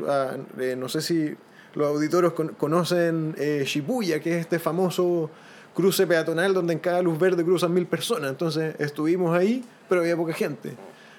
[0.59, 1.33] eh, no sé si
[1.73, 5.29] los auditores con- conocen eh, Shibuya, que es este famoso
[5.73, 8.29] cruce peatonal donde en cada luz verde cruzan mil personas.
[8.29, 10.71] Entonces estuvimos ahí, pero había poca gente.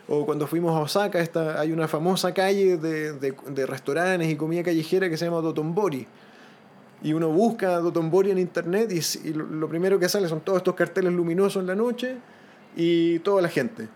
[0.08, 4.36] O cuando fuimos a Osaka, esta, hay una famosa calle de, de, de restaurantes y
[4.36, 6.06] comida callejera que se llama Dotonbori.
[7.02, 11.12] Y uno busca Dotonbori en internet y, lo primero que sale son todos estos carteles
[11.12, 12.16] luminosos en la noche
[12.76, 13.88] y toda la gente.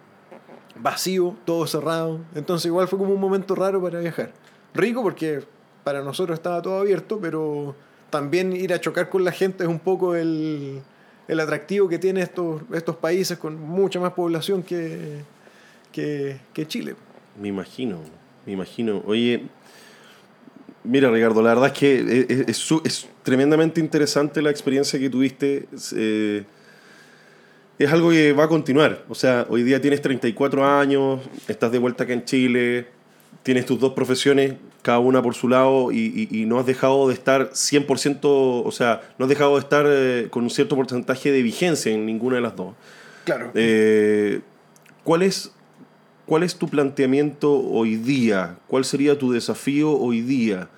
[0.77, 2.21] Vacío, todo cerrado.
[2.35, 4.33] Entonces igual fue como un momento raro para viajar.
[4.75, 5.45] Rico porque
[5.85, 7.77] para nosotros estaba todo abierto, pero
[8.11, 10.83] también ir a chocar con la gente es un poco el,
[11.29, 15.23] el atractivo que tiene estos, estos países con mucha más población que,
[15.93, 16.97] que, que Chile.
[17.41, 18.01] Me imagino,
[18.45, 19.03] me imagino.
[19.07, 19.49] Oye,
[20.87, 25.67] mira Ricardo, la verdad es que es, es- es tremendamente interesante la experiencia que tuviste.
[25.75, 26.45] Es, eh,
[27.79, 29.05] es algo que va a continuar.
[29.09, 32.87] O sea, hoy día tienes 34 años, estás de vuelta acá en Chile,
[33.43, 37.09] tienes tus dos profesiones, cada una por su lado, y, y- y no has dejado
[37.09, 41.31] de estar 100%, o sea, no has dejado de estar eh, con un cierto porcentaje
[41.33, 42.75] de vigencia en ninguna de las dos.
[43.25, 43.51] Claro.
[43.55, 44.41] Eh,
[45.05, 45.53] ¿cuál, es,
[46.27, 48.57] ¿Cuál es tu planteamiento hoy día?
[48.67, 50.69] ¿Cuál sería tu desafío hoy día?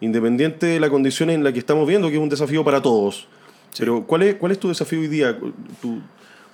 [0.00, 3.26] Independiente de la condición en la que estamos viendo, que es un desafío para todos.
[3.78, 5.36] Pero ¿cuál es, ¿cuál es tu desafío hoy día?
[5.82, 6.00] Tu-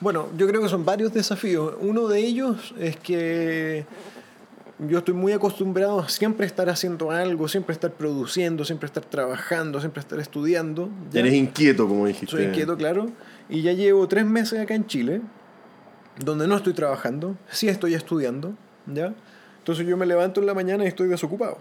[0.01, 1.75] Bueno, yo creo que son varios desafíos.
[1.81, 3.85] Uno de ellos es que
[4.89, 9.81] yo estoy muy acostumbrado a siempre estar haciendo algo, siempre estar produciendo, siempre estar trabajando,
[9.81, 10.89] siempre estar estudiando.
[11.13, 11.21] ¿ya?
[11.21, 12.31] eres inquieto, como dijiste.
[12.35, 13.11] Soy inquieto, claro.
[13.51, 15.21] Y ya llevo tres meses acá en Chile,
[16.25, 18.55] donde no estoy trabajando, sí estoy estudiando,
[18.87, 19.15] ¿ya?
[19.59, 21.59] Entonces yo me levanto en la mañana y estoy desocupado.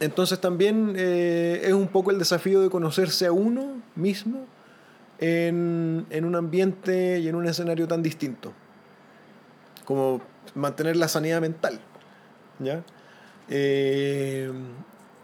[0.00, 4.46] Entonces también eh, es un poco el desafío de conocerse a uno mismo
[5.18, 8.52] en, en un ambiente y en un escenario tan distinto.
[9.84, 10.20] Como
[10.54, 11.80] mantener la sanidad mental,
[12.58, 12.82] ¿ya?
[13.48, 14.52] Eh,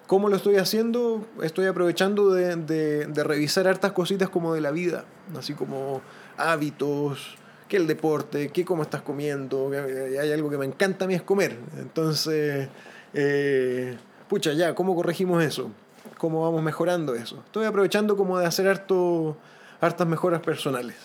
[0.07, 1.26] ¿Cómo lo estoy haciendo?
[1.42, 5.05] Estoy aprovechando de, de- de revisar hartas cositas como de la vida,
[5.38, 6.03] así como
[6.36, 7.36] hábitos,
[7.69, 9.71] que el deporte, que cómo estás comiendo.
[9.71, 11.57] que Hay algo que me encanta a mí es comer.
[11.79, 12.69] Entonces,
[13.15, 13.97] eh,
[14.29, 15.71] pucha, ya, ¿cómo corregimos eso?
[16.19, 17.43] ¿Cómo vamos mejorando eso?
[17.47, 19.37] Estoy aprovechando como de hacer harto,
[19.81, 20.97] hartas mejoras personales.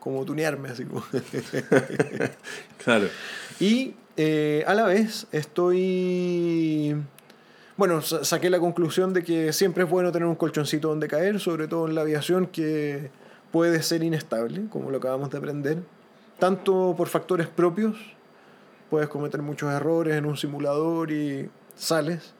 [0.00, 1.04] Como tunearme, así como.
[2.84, 3.08] Claro.
[3.60, 6.96] Y eh, a la vez estoy...
[7.76, 11.40] Bueno, sa- saqué la conclusión de que siempre es bueno tener un colchoncito donde caer,
[11.40, 13.10] sobre todo en la aviación que
[13.56, 15.78] puede ser inestable, como lo acabamos de aprender,
[16.38, 17.96] tanto por factores propios,
[18.90, 22.34] puedes cometer muchos errores en un simulador y sales,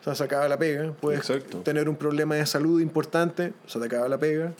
[0.00, 1.58] o sea, se acaba la pega, puedes Exacto.
[1.58, 4.54] tener un problema de salud importante, se te acaba la pega.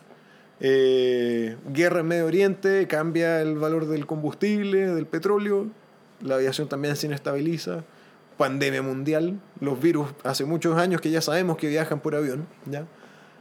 [0.60, 5.68] Eh, guerra en Medio Oriente, cambia el valor del combustible, del petróleo,
[6.20, 7.84] la aviación también se inestabiliza,
[8.36, 12.84] pandemia mundial, los virus hace muchos años que ya sabemos que viajan por avión, ¿ya?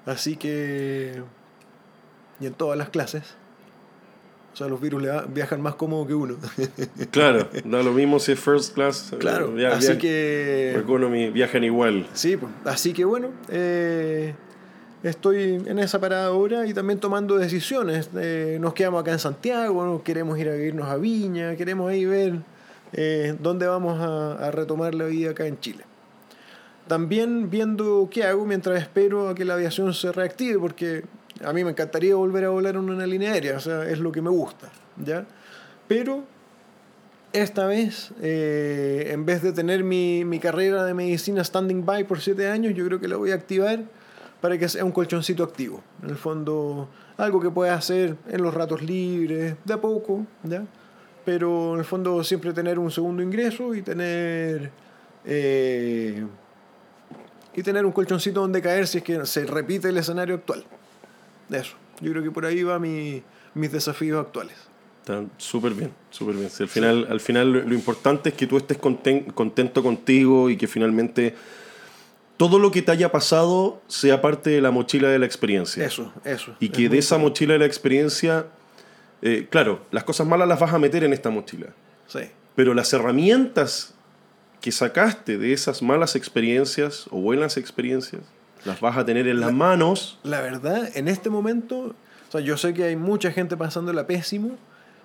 [0.05, 1.21] Así que...
[2.39, 3.35] Y en todas las clases.
[4.53, 6.35] O sea, los virus le viajan más cómodo que uno.
[7.11, 9.11] Claro, da lo mismo si es first class.
[9.11, 10.75] eh, claro, via- así via- que...
[10.79, 12.07] Economy viajan igual.
[12.13, 14.33] Sí, pues, así que bueno, eh,
[15.03, 18.09] estoy en esa parada ahora y también tomando decisiones.
[18.15, 20.03] Eh, nos quedamos acá en Santiago, ¿no?
[20.03, 22.35] queremos ir a vivirnos a Viña, queremos ahí ver
[22.93, 25.83] eh, dónde vamos a, a retomar la vida acá en Chile.
[26.87, 31.03] También viendo qué hago mientras espero a que la aviación se reactive, porque
[31.43, 34.11] a mí me encantaría volver a volar en una línea aérea, o sea, es lo
[34.11, 35.25] que me gusta, ¿ya?
[35.87, 36.23] Pero
[37.33, 42.21] esta vez, eh, en vez de tener mi, mi carrera de medicina standing by por
[42.21, 43.83] siete años, yo creo que la voy a activar
[44.39, 45.83] para que sea un colchoncito activo.
[46.01, 50.63] En el fondo, algo que puedas hacer en los ratos libres, de a poco, ¿ya?
[51.25, 54.71] Pero en el fondo siempre tener un segundo ingreso y tener...
[55.25, 56.25] eh,
[57.57, 60.65] y tener un colchoncito donde caer si es que se repite el escenario actual.
[61.51, 61.75] Eso.
[62.01, 63.21] Yo creo que por ahí va mi,
[63.53, 64.55] mis desafíos actuales.
[65.01, 66.49] Está súper bien, súper bien.
[66.49, 70.49] Si al, final, al final lo, lo importante es que tú estés conten- contento contigo
[70.49, 71.35] y que finalmente
[72.37, 75.85] todo lo que te haya pasado sea parte de la mochila de la experiencia.
[75.85, 76.55] Eso, eso.
[76.59, 77.29] Y Es que muy de esa importante.
[77.29, 78.45] mochila de la experiencia,
[79.21, 81.67] eh, claro, las cosas malas las vas a meter en esta mochila.
[82.07, 82.19] Sí,
[82.55, 83.93] Pero las herramientas
[84.59, 88.21] que sacaste de esas malas experiencias o buenas experiencias,
[88.65, 90.19] las vas a tener en las manos.
[90.23, 91.95] La verdad, en este momento,
[92.27, 94.57] o sea, yo sé que hay mucha gente pasándola pésimo,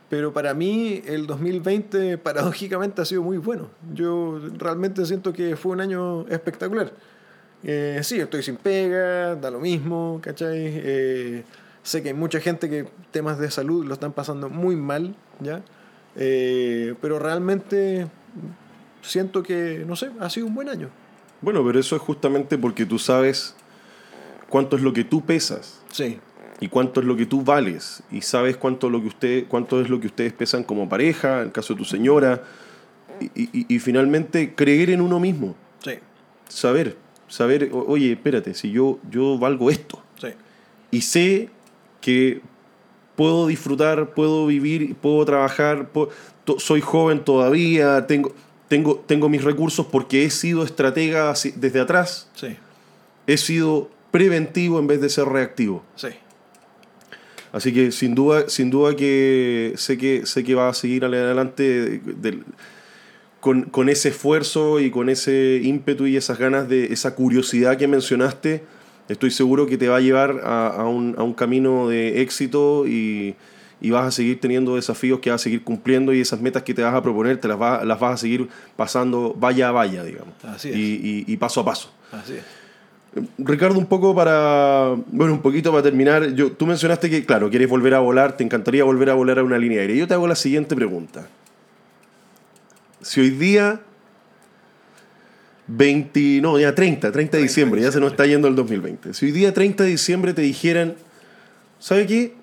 [0.09, 3.69] pero para mí el 2020 paradójicamente ha sido muy bueno.
[3.95, 6.93] Yo realmente siento que fue un año espectacular.
[7.63, 10.57] Eh, sí, estoy sin pega, da lo mismo, ¿cachai?
[10.59, 11.45] Eh,
[11.83, 15.63] sé que hay mucha gente que temas de salud lo están pasando muy mal, ¿ya?
[16.17, 18.09] Eh, pero realmente
[19.03, 20.89] siento que, no sé, ha sido un buen año.
[21.43, 23.55] Bueno, pero eso es justamente porque tú sabes
[24.49, 26.19] cuánto es lo que tú pesas Sí,
[26.61, 29.89] y cuánto es lo que tú vales y sabes cuánto, lo que usted, cuánto es
[29.89, 32.43] lo que ustedes pesan como pareja, en el caso de tu señora,
[33.21, 35.93] y, y- y finalmente creer en uno mismo, sí,
[36.49, 36.97] saber,
[37.29, 40.03] saber, o- oye, espérate, si yo, yo valgo esto.
[40.21, 40.29] Sí.
[40.93, 41.49] y sé
[42.03, 42.41] que
[43.17, 46.11] puedo disfrutar, puedo vivir, puedo trabajar, puedo-
[46.59, 48.35] soy joven todavía, tengo,
[48.71, 52.57] tengo, tengo mis recursos porque he sido estratega desde atrás, Sí,
[53.27, 55.85] he sido preventivo en vez de ser reactivo.
[55.97, 56.09] sí.
[57.53, 62.01] Así que sin duda, sin duda que sé que sé que va a seguir adelante
[62.05, 62.45] del-
[63.41, 67.89] con, con ese esfuerzo y con ese ímpetu y esas ganas de esa curiosidad que
[67.89, 68.63] mencionaste.
[69.09, 72.87] Estoy seguro que te va a llevar a, a un, a un camino de éxito
[72.87, 73.35] y,
[73.81, 76.75] y vas a seguir teniendo desafíos que vas a seguir cumpliendo y esas metas que
[76.75, 80.05] te vas a proponer te las, va- las vas a seguir pasando vaya a vaya,
[80.05, 80.35] digamos.
[80.45, 80.77] Así es.
[80.77, 81.91] Y, y- y paso a paso.
[82.13, 82.43] Así es.
[83.39, 84.95] Ricardo, un poco para.
[85.11, 86.33] Bueno, un poquito para terminar.
[86.35, 89.43] Yo, tú mencionaste que, claro, quieres volver a volar, te encantaría volver a volar a
[89.43, 89.97] una línea aérea.
[89.97, 91.27] Yo te hago la siguiente pregunta.
[93.03, 93.81] Si hoy día.
[95.67, 96.41] 20.
[96.41, 99.15] No, ya 30, 30 de diciembre, ya se nos está yendo el 2020.
[99.15, 100.95] Si hoy día 30 de diciembre te dijeran.
[101.79, 102.35] ¿Sabe qué?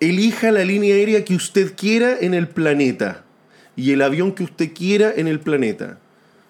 [0.00, 3.24] Elija la línea aérea que usted quiera en el planeta.
[3.76, 5.98] Y el avión que usted quiera en el planeta.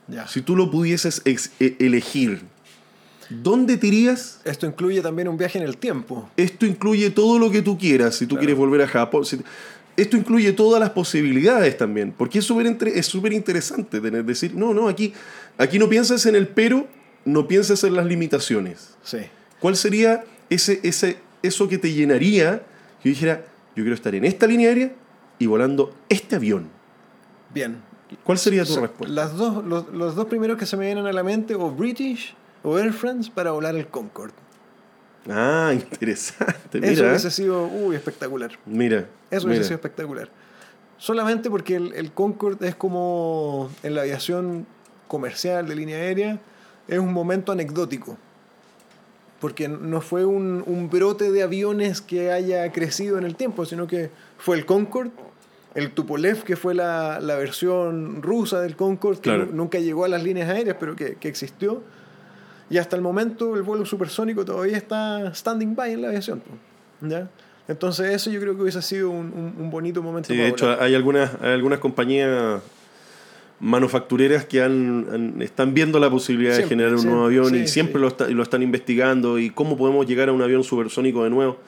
[0.08, 0.26] Ya.
[0.28, 2.42] Si tú lo pudieses e- elegir,
[3.28, 4.40] ¿dónde te irías?
[4.44, 6.30] Esto incluye también un viaje en el tiempo.
[6.36, 9.24] Esto incluye todo lo que tú quieras, si tú quieres volver a Japón.
[9.24, 9.40] si-
[9.96, 14.88] esto incluye todas las posibilidades también, porque es súper es interesante tener, decir, no, no,
[14.88, 15.14] aquí,
[15.56, 16.86] aquí no piensas en el pero,
[17.24, 18.90] no piensas en las limitaciones.
[19.02, 19.18] Sí.
[19.58, 22.62] ¿Cuál sería ese, ese, eso que te llenaría?
[23.06, 23.44] Yo dijera,
[23.76, 24.90] yo quiero estar en esta línea aérea
[25.38, 26.68] y volando este avión.
[27.54, 27.80] Bien.
[28.24, 29.14] ¿Cuál sería tu respuesta?
[29.14, 32.34] Las dos, los, los dos primeros que se me vienen a la mente, o British
[32.64, 34.34] o Air France, para volar el Concorde.
[35.30, 36.80] Ah, interesante.
[36.82, 38.50] Eso hubiese sido uy, espectacular.
[38.66, 39.06] mira.
[39.30, 39.50] Eso mira.
[39.50, 40.28] hubiese sido espectacular.
[40.98, 44.66] Solamente porque el, el Concorde es como en la aviación
[45.06, 46.40] comercial de línea aérea,
[46.88, 48.18] es un momento anecdótico.
[49.40, 53.86] Porque no fue un, un brote de aviones que haya crecido en el tiempo, sino
[53.86, 55.10] que fue el Concorde,
[55.74, 59.46] el Tupolev, que fue la, la versión rusa del Concorde, que Claro.
[59.46, 61.82] nu- nunca llegó a las líneas aéreas, pero que, que existió.
[62.70, 66.42] Y hasta el momento el vuelo supersónico todavía está standing by en la aviación.
[67.02, 67.28] ¿ya?
[67.68, 70.28] Entonces eso yo creo que hubiese sido un, un- un bonito momento.
[70.28, 72.62] Sí, de hecho, hay algunas, hay algunas compañías
[73.60, 77.94] manufactureras que han, han- están viendo la posibilidad de generar un nuevo avión y siempre
[77.94, 78.00] sí.
[78.00, 81.58] lo, está- lo están investigando y cómo podemos llegar a un avión supersónico de nuevo.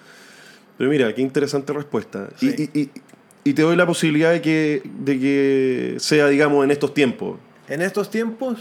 [0.76, 2.28] Pero mira, qué interesante respuesta.
[2.40, 2.70] Y- Sí.
[2.74, 2.90] Y, y-
[3.44, 7.38] y te doy la posibilidad de que, de que sea, digamos, en estos tiempos.
[7.68, 8.58] En estos tiempos,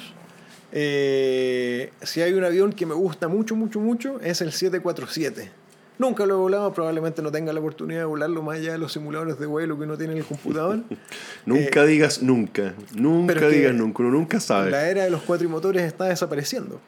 [0.72, 5.52] eh, si hay un avión que me gusta mucho, mucho, mucho, es el 747.
[6.00, 8.92] Nunca lo he volado, probablemente no tenga la oportunidad de volarlo más allá de los
[8.94, 10.80] simuladores de vuelo que uno tiene en el computador.
[11.46, 12.74] Nunca digas nunca.
[12.94, 14.04] Nunca Eh, digas nunca.
[14.04, 14.70] Uno nunca sabe.
[14.72, 16.80] La era de los cuatrimotores está desapareciendo.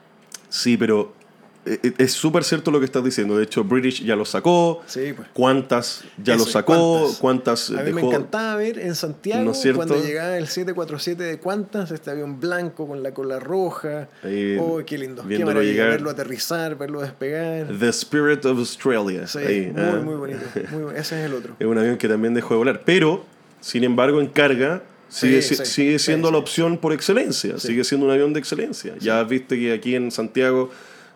[0.48, 1.19] Sí, pero eh, eh,
[1.64, 3.36] es súper cierto lo que estás diciendo.
[3.36, 4.82] De hecho, British ya lo sacó.
[4.86, 5.28] Sí, pues.
[5.32, 7.00] ¿Cuántas ya Eso, lo sacó?
[7.20, 7.68] ¿cuántas?
[7.68, 9.76] ¿Cuántas, A mí me encantaba ver en Santiago ¿No es cierto?
[9.78, 14.08] cuando llegaba el 747 de Cuantas, este avión blanco con la cola roja.
[14.22, 15.22] Ahí, oh, qué lindo.
[15.22, 15.90] Qué viéndolo maravilla llegar.
[15.90, 17.66] verlo aterrizar, verlo despegar.
[17.78, 19.26] The Spirit of Australia.
[19.26, 20.00] Sí, Ahí, muy, ah.
[20.02, 20.40] muy bonito.
[20.70, 21.56] Muy bon- Ese es el otro.
[21.60, 22.82] Es un avión que también dejó de volar.
[22.84, 23.24] Pero,
[23.60, 26.32] sin embargo, en carga sigue, Sí, si- sí, sigue sí, siendo sí.
[26.32, 27.58] la opción por excelencia.
[27.58, 28.94] Sigue siendo un avión de excelencia.
[28.98, 30.70] Ya viste que aquí en Santiago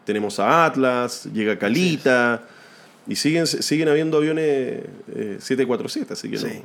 [0.05, 2.43] tenemos a Atlas, llega Calita,
[3.07, 6.43] y siguen, siguen habiendo aviones eh, 747, así que no.
[6.43, 6.63] Sí.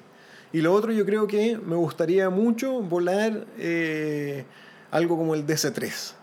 [0.51, 4.45] Y lo otro, yo creo que me gustaría mucho volar eh,
[4.89, 6.13] algo como el DC-3.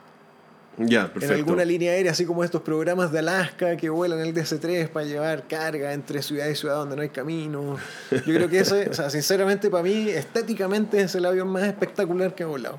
[0.79, 1.33] Ya, perfecto.
[1.33, 5.07] En alguna línea aérea, así como estos programas de Alaska que vuelan el DC-3 para
[5.07, 7.79] llevar carga entre ciudad y ciudad donde no hay camino.
[8.11, 12.35] Yo creo que ese, o sea, sinceramente, para mí, estéticamente es el avión más espectacular
[12.35, 12.79] que he volado.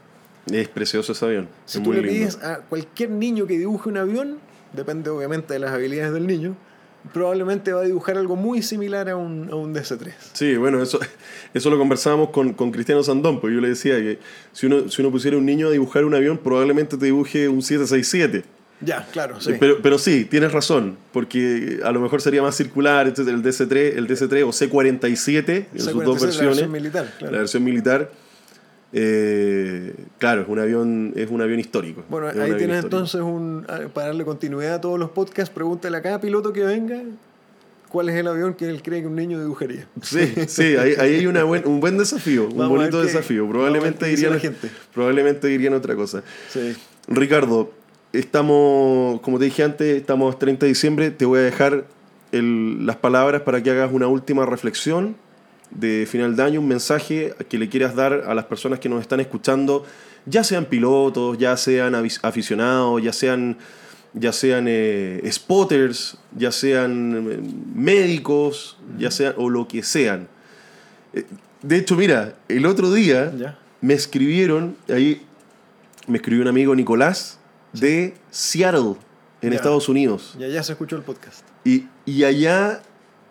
[0.51, 1.47] Es precioso ese avión.
[1.65, 2.17] Si es tú muy le lindo.
[2.19, 4.37] pides a cualquier niño que dibuje un avión,
[4.73, 6.55] depende obviamente de las habilidades del niño,
[7.13, 10.11] probablemente va a dibujar algo muy similar a un, a un DC-3.
[10.33, 10.99] Sí, bueno, eso,
[11.53, 14.19] eso lo conversábamos con, con Cristiano Sandón, pues yo le decía que
[14.51, 17.61] si uno, si uno pusiera un niño a dibujar un avión, probablemente te dibuje un
[17.61, 18.43] 767.
[18.79, 19.53] Ya, claro, sí.
[19.59, 24.07] Pero, pero sí, tienes razón, porque a lo mejor sería más circular, el DC-3, el
[24.07, 26.47] DC-3 o C-47, en sus C-47, dos la versiones.
[26.47, 27.33] versión militar, claro.
[27.33, 28.11] La versión militar.
[28.93, 32.03] Eh, claro, es un avión, es un avión histórico.
[32.09, 33.65] Bueno, ahí tienes entonces un.
[33.93, 37.01] Para darle continuidad a todos los podcasts, pregúntale a cada piloto que venga
[37.89, 39.87] cuál es el avión que él cree que un niño dibujaría.
[40.01, 43.47] Sí, sí, ahí, ahí hay una buen- un buen desafío, un Vamos bonito qué- desafío.
[43.47, 44.69] Probablemente dirían, la gente.
[44.93, 46.23] probablemente dirían otra cosa.
[46.49, 46.75] Sí.
[47.07, 47.71] Ricardo,
[48.13, 51.11] estamos, como te dije antes, estamos a 30 de diciembre.
[51.11, 51.85] Te voy a dejar
[52.31, 55.15] el- las palabras para que hagas una última reflexión
[55.71, 59.01] de final de año, un mensaje que le quieras dar a las personas que nos
[59.01, 59.85] están escuchando,
[60.25, 63.57] ya sean pilotos, ya sean aficionados, ya sean,
[64.13, 67.39] ya sean eh, spotters, ya sean eh,
[67.75, 70.27] médicos, ya sean, o lo que sean.
[71.13, 71.25] Eh,
[71.61, 73.31] De hecho, mira, el otro día
[73.81, 75.21] me escribieron, ahí
[76.07, 77.39] me escribió un amigo Nicolás
[77.73, 78.95] de Seattle,
[79.41, 79.53] en.
[79.53, 80.35] Estados Unidos.
[80.39, 81.41] Y allá se escuchó el podcast.
[81.63, 82.81] Y, y allá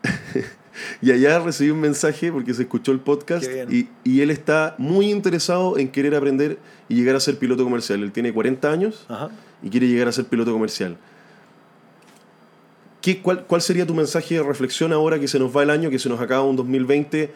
[1.00, 5.10] y allá recibí un mensaje porque se escuchó el podcast y, y él está muy
[5.10, 6.58] interesado en querer aprender
[6.88, 8.02] y llegar a ser piloto comercial.
[8.02, 9.30] Él tiene 40 años Ajá.
[9.62, 10.96] y quiere llegar a ser piloto comercial.
[13.00, 15.90] ¿Qué, cuál, ¿Cuál sería tu mensaje de reflexión ahora que se nos va el año,
[15.90, 17.32] que se nos acaba un 2020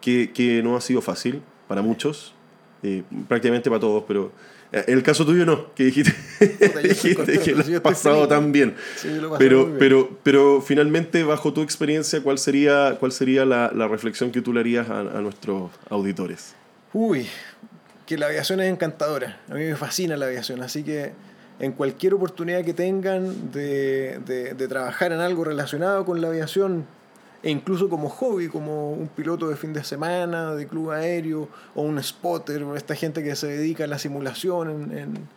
[0.00, 2.34] que, que no ha sido fácil para muchos,
[2.82, 4.32] eh, prácticamente para todos, pero
[4.86, 8.74] el caso tuyo no, que dijiste, que lo has pasado tan bien.
[8.96, 9.78] Sí, lo Pero, bien.
[9.78, 14.52] pero, pero finalmente, bajo tu experiencia, ¿cuál sería, cuál sería la, la reflexión que tú
[14.52, 16.54] le harías a, a nuestros auditores?
[16.92, 17.26] Uy,
[18.06, 19.40] que la aviación es encantadora.
[19.50, 21.12] A mí me fascina la aviación, así que
[21.60, 26.84] en cualquier oportunidad que tengan de, de- de trabajar en algo relacionado con la aviación,
[27.44, 31.82] e incluso como hobby, como un piloto de fin de semana, de club aéreo, o
[31.82, 35.28] un spotter, o esta gente que se dedica a la simulación en, en-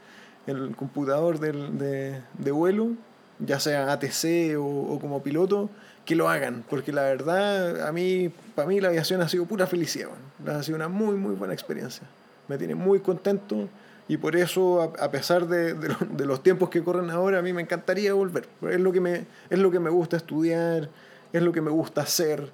[0.48, 2.92] el computador del- de, de vuelo,
[3.40, 5.70] ya sea ATC o, o como piloto,
[6.06, 9.68] que lo hagan, porque la verdad, a mí, para mí la aviación ha sido pura
[9.68, 10.08] felicidad,
[10.42, 10.58] bueno.
[10.58, 12.08] ha sido una muy, muy buena experiencia.
[12.48, 13.68] Me tiene muy contento
[14.08, 17.42] y por eso, a, a pesar de, de de los tiempos que corren ahora, a
[17.42, 18.48] mí me encantaría volver.
[18.72, 20.88] Es lo que me, es lo que me gusta estudiar,
[21.34, 22.52] es lo que me gusta hacer.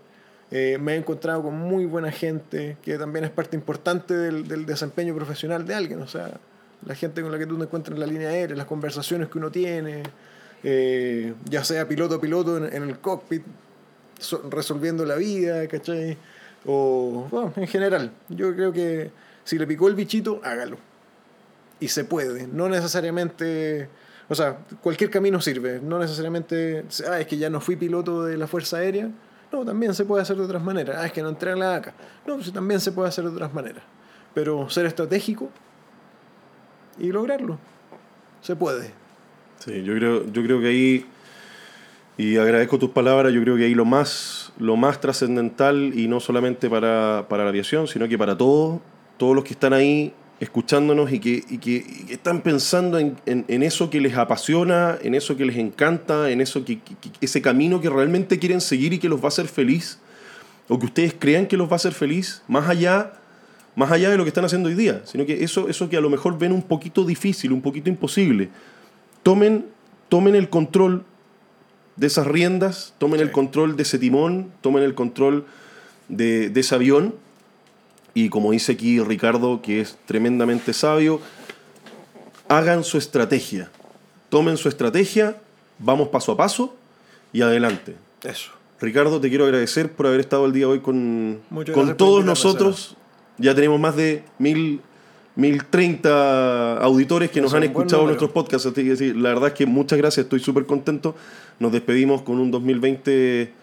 [0.51, 4.65] Eh, me he encontrado con muy buena gente, que también es parte importante del, del
[4.65, 6.01] desempeño profesional de alguien.
[6.01, 6.31] O sea,
[6.85, 9.37] la gente con la que tú te encuentras en la línea aérea, las conversaciones que
[9.37, 10.03] uno tiene,
[10.63, 13.43] eh, ya sea piloto a piloto en, el cockpit,
[14.19, 16.17] so- resolviendo la vida, ¿cachai?
[16.65, 19.11] O, bueno, en general, yo creo que
[19.43, 20.77] si le picó el bichito, hágalo.
[21.79, 23.89] Y se puede, no necesariamente...
[24.33, 28.35] O sea, cualquier camino sirve, no necesariamente, ah, es que ya no fui piloto de
[28.35, 29.07] la Fuerza Aérea,
[29.51, 31.75] no, también se puede hacer de otras maneras, ah, es que no entré a la
[31.75, 31.93] ACA,
[32.25, 33.83] no, pues también se puede hacer de otras maneras,
[34.33, 35.51] pero ser estratégico
[36.97, 37.59] y lograrlo,
[38.41, 38.91] se puede.
[39.59, 41.05] Sí, yo creo, yo creo que ahí,
[42.17, 46.19] y agradezco tus palabras, yo creo que ahí lo más, lo más trascendental, y no
[46.19, 48.81] solamente para, para la aviación, sino que para todos,
[49.17, 50.11] todos los que están ahí
[50.43, 54.15] escuchándonos y que, y que, y que están pensando en, en- en eso que les
[54.15, 56.79] apasiona, en eso que les encanta, en eso que,
[57.21, 59.99] ese camino que realmente quieren seguir y que los va a hacer feliz,
[60.69, 63.13] o que ustedes crean que los va a hacer feliz, más allá
[63.75, 66.01] más allá de lo que están haciendo hoy día, sino que eso, eso que a
[66.01, 68.49] lo mejor ven un poquito difícil, un poquito imposible,
[69.23, 69.65] tomen,
[70.09, 71.03] tomen el control
[71.95, 75.45] de esas riendas, tomen el control de ese timón, tomen el control
[76.07, 77.15] de, de ese avión,
[78.13, 81.19] y como dice aquí Ricardo, que es tremendamente sabio,
[82.47, 83.71] hagan su estrategia,
[84.29, 85.37] tomen su estrategia,
[85.79, 86.75] vamos paso a paso
[87.31, 87.95] y adelante.
[88.23, 88.51] Eso.
[88.79, 91.39] Ricardo, te quiero agradecer por haber estado el día de hoy con,
[91.73, 92.97] con todos nosotros.
[93.37, 94.81] Ya tenemos más de mil,
[95.35, 98.69] mil treinta auditores que nos han escuchado nuestros podcasts.
[99.15, 101.15] La verdad es que muchas gracias, estoy súper contento.
[101.59, 103.53] Nos despedimos con un 2020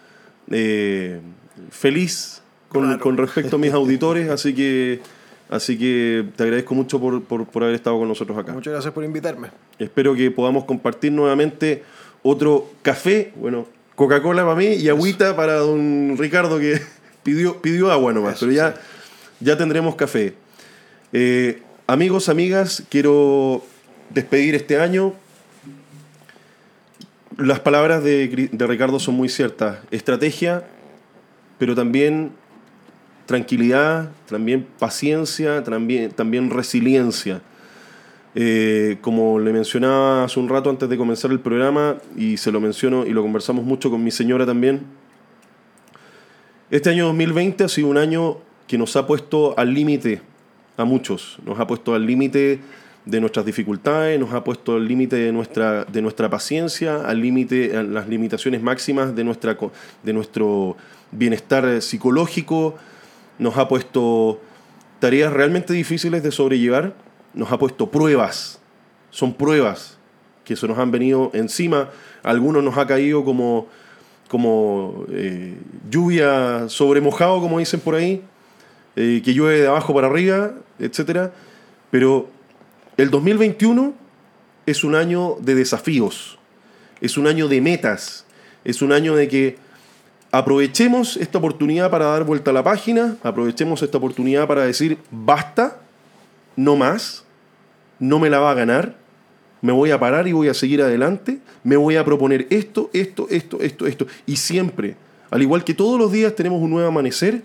[0.49, 1.21] eh,
[1.69, 2.40] feliz
[2.71, 4.29] con, con respecto a mis auditores.
[4.29, 4.99] Así que
[5.49, 8.53] Así que te agradezco mucho por, por- por haber estado con nosotros acá.
[8.53, 9.49] Muchas gracias por invitarme.
[9.79, 11.83] Espero que podamos compartir nuevamente
[12.23, 16.79] otro café, bueno, Coca-Cola para mí y agüita para don Ricardo que
[17.23, 18.75] pidió, pidió agua nomás, Eso, pero ya,
[19.41, 20.35] ya tendremos café.
[21.11, 23.61] Eh, amigos, amigas, quiero
[24.09, 25.13] despedir este año.
[27.37, 29.79] Las palabras de, de Ricardo son muy ciertas.
[29.91, 30.63] Estrategia,
[31.57, 32.31] pero también
[33.31, 37.41] tranquilidad, también paciencia, también, también resiliencia.
[38.35, 42.59] Eh, como le mencionaba hace un rato antes de comenzar el programa, y se lo
[42.59, 44.81] menciono y lo conversamos mucho con mi señora también,
[46.69, 48.37] este año 2020 ha sido un año
[48.67, 50.21] que nos ha puesto al límite
[50.75, 52.59] a muchos, nos ha puesto al límite
[53.05, 57.81] de nuestras dificultades, nos ha puesto al límite de nuestra, de nuestra paciencia, al límite,
[57.83, 59.57] las limitaciones máximas de, nuestra,
[60.03, 60.75] de nuestro
[61.11, 62.75] bienestar psicológico,
[63.41, 64.39] nos ha puesto
[64.99, 66.93] tareas realmente difíciles de sobrellevar,
[67.33, 68.59] nos ha puesto pruebas,
[69.09, 69.97] son pruebas
[70.45, 71.89] que se nos han venido encima,
[72.21, 73.67] algunos nos ha caído como,
[74.27, 75.57] como eh,
[75.89, 78.21] lluvia sobre mojado, como dicen por ahí,
[78.95, 81.31] eh, que llueve de abajo para arriba, etc.
[81.89, 82.29] Pero
[82.95, 83.95] el 2021
[84.67, 86.37] es un año de desafíos,
[87.01, 88.27] es un año de metas,
[88.63, 89.57] es un año de que
[90.31, 95.81] aprovechemos esta oportunidad para dar vuelta a la página, aprovechemos esta oportunidad para decir, basta,
[96.55, 97.25] no más,
[97.99, 98.95] no me la va a ganar,
[99.61, 103.27] me voy a parar y voy a seguir adelante, me voy a proponer esto, esto,
[103.29, 104.07] esto, esto, esto.
[104.25, 104.95] Y siempre,
[105.29, 107.43] al igual que todos los días tenemos un nuevo amanecer,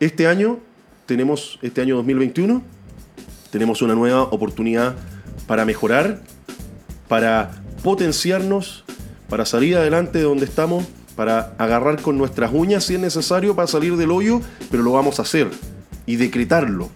[0.00, 0.58] este año
[1.04, 2.62] tenemos, este año 2021,
[3.50, 4.96] tenemos una nueva oportunidad
[5.46, 6.22] para mejorar,
[7.06, 8.84] para potenciarnos,
[9.28, 10.84] para salir adelante de donde estamos,
[11.16, 14.40] para agarrar con nuestras uñas si es necesario para salir del hoyo,
[14.70, 15.48] pero lo vamos a hacer
[16.06, 16.90] y decretarlo.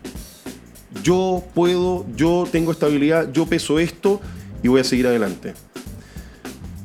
[1.03, 4.21] Yo puedo, yo tengo estabilidad, yo peso esto
[4.63, 5.55] y voy a seguir adelante.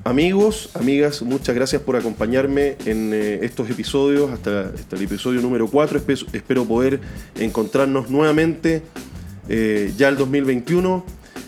[0.03, 5.67] Amigos, amigas, muchas gracias por acompañarme en eh, estos episodios, hasta, hasta el episodio número
[5.67, 5.99] 4.
[5.99, 6.99] Espe- espero poder
[7.39, 8.83] encontrarnos nuevamente
[9.49, 11.03] eh, ya el 2021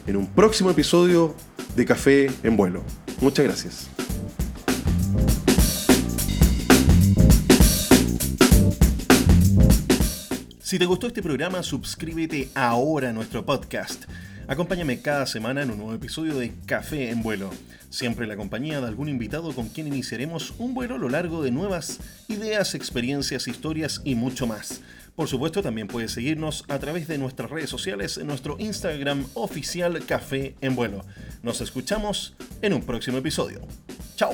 [0.08, 1.36] en un próximo episodio
[1.76, 2.82] de Café en Vuelo.
[3.22, 3.97] Muchas gracias.
[10.68, 14.04] Si te gustó este programa, suscríbete ahora a nuestro podcast.
[14.50, 17.52] Acompáñame cada semana en un nuevo episodio de Café en Vuelo.
[17.90, 21.42] Siempre en la compañía de algún invitado con quien iniciaremos un vuelo a lo largo
[21.42, 24.82] de nuevas ideas, experiencias, historias y mucho más.
[25.16, 30.06] Por supuesto, también puedes seguirnos a través de nuestras redes sociales en nuestro Instagram oficial
[30.06, 31.06] Café en Vuelo.
[31.44, 33.62] Nos escuchamos en un próximo episodio.
[34.18, 34.34] Chao.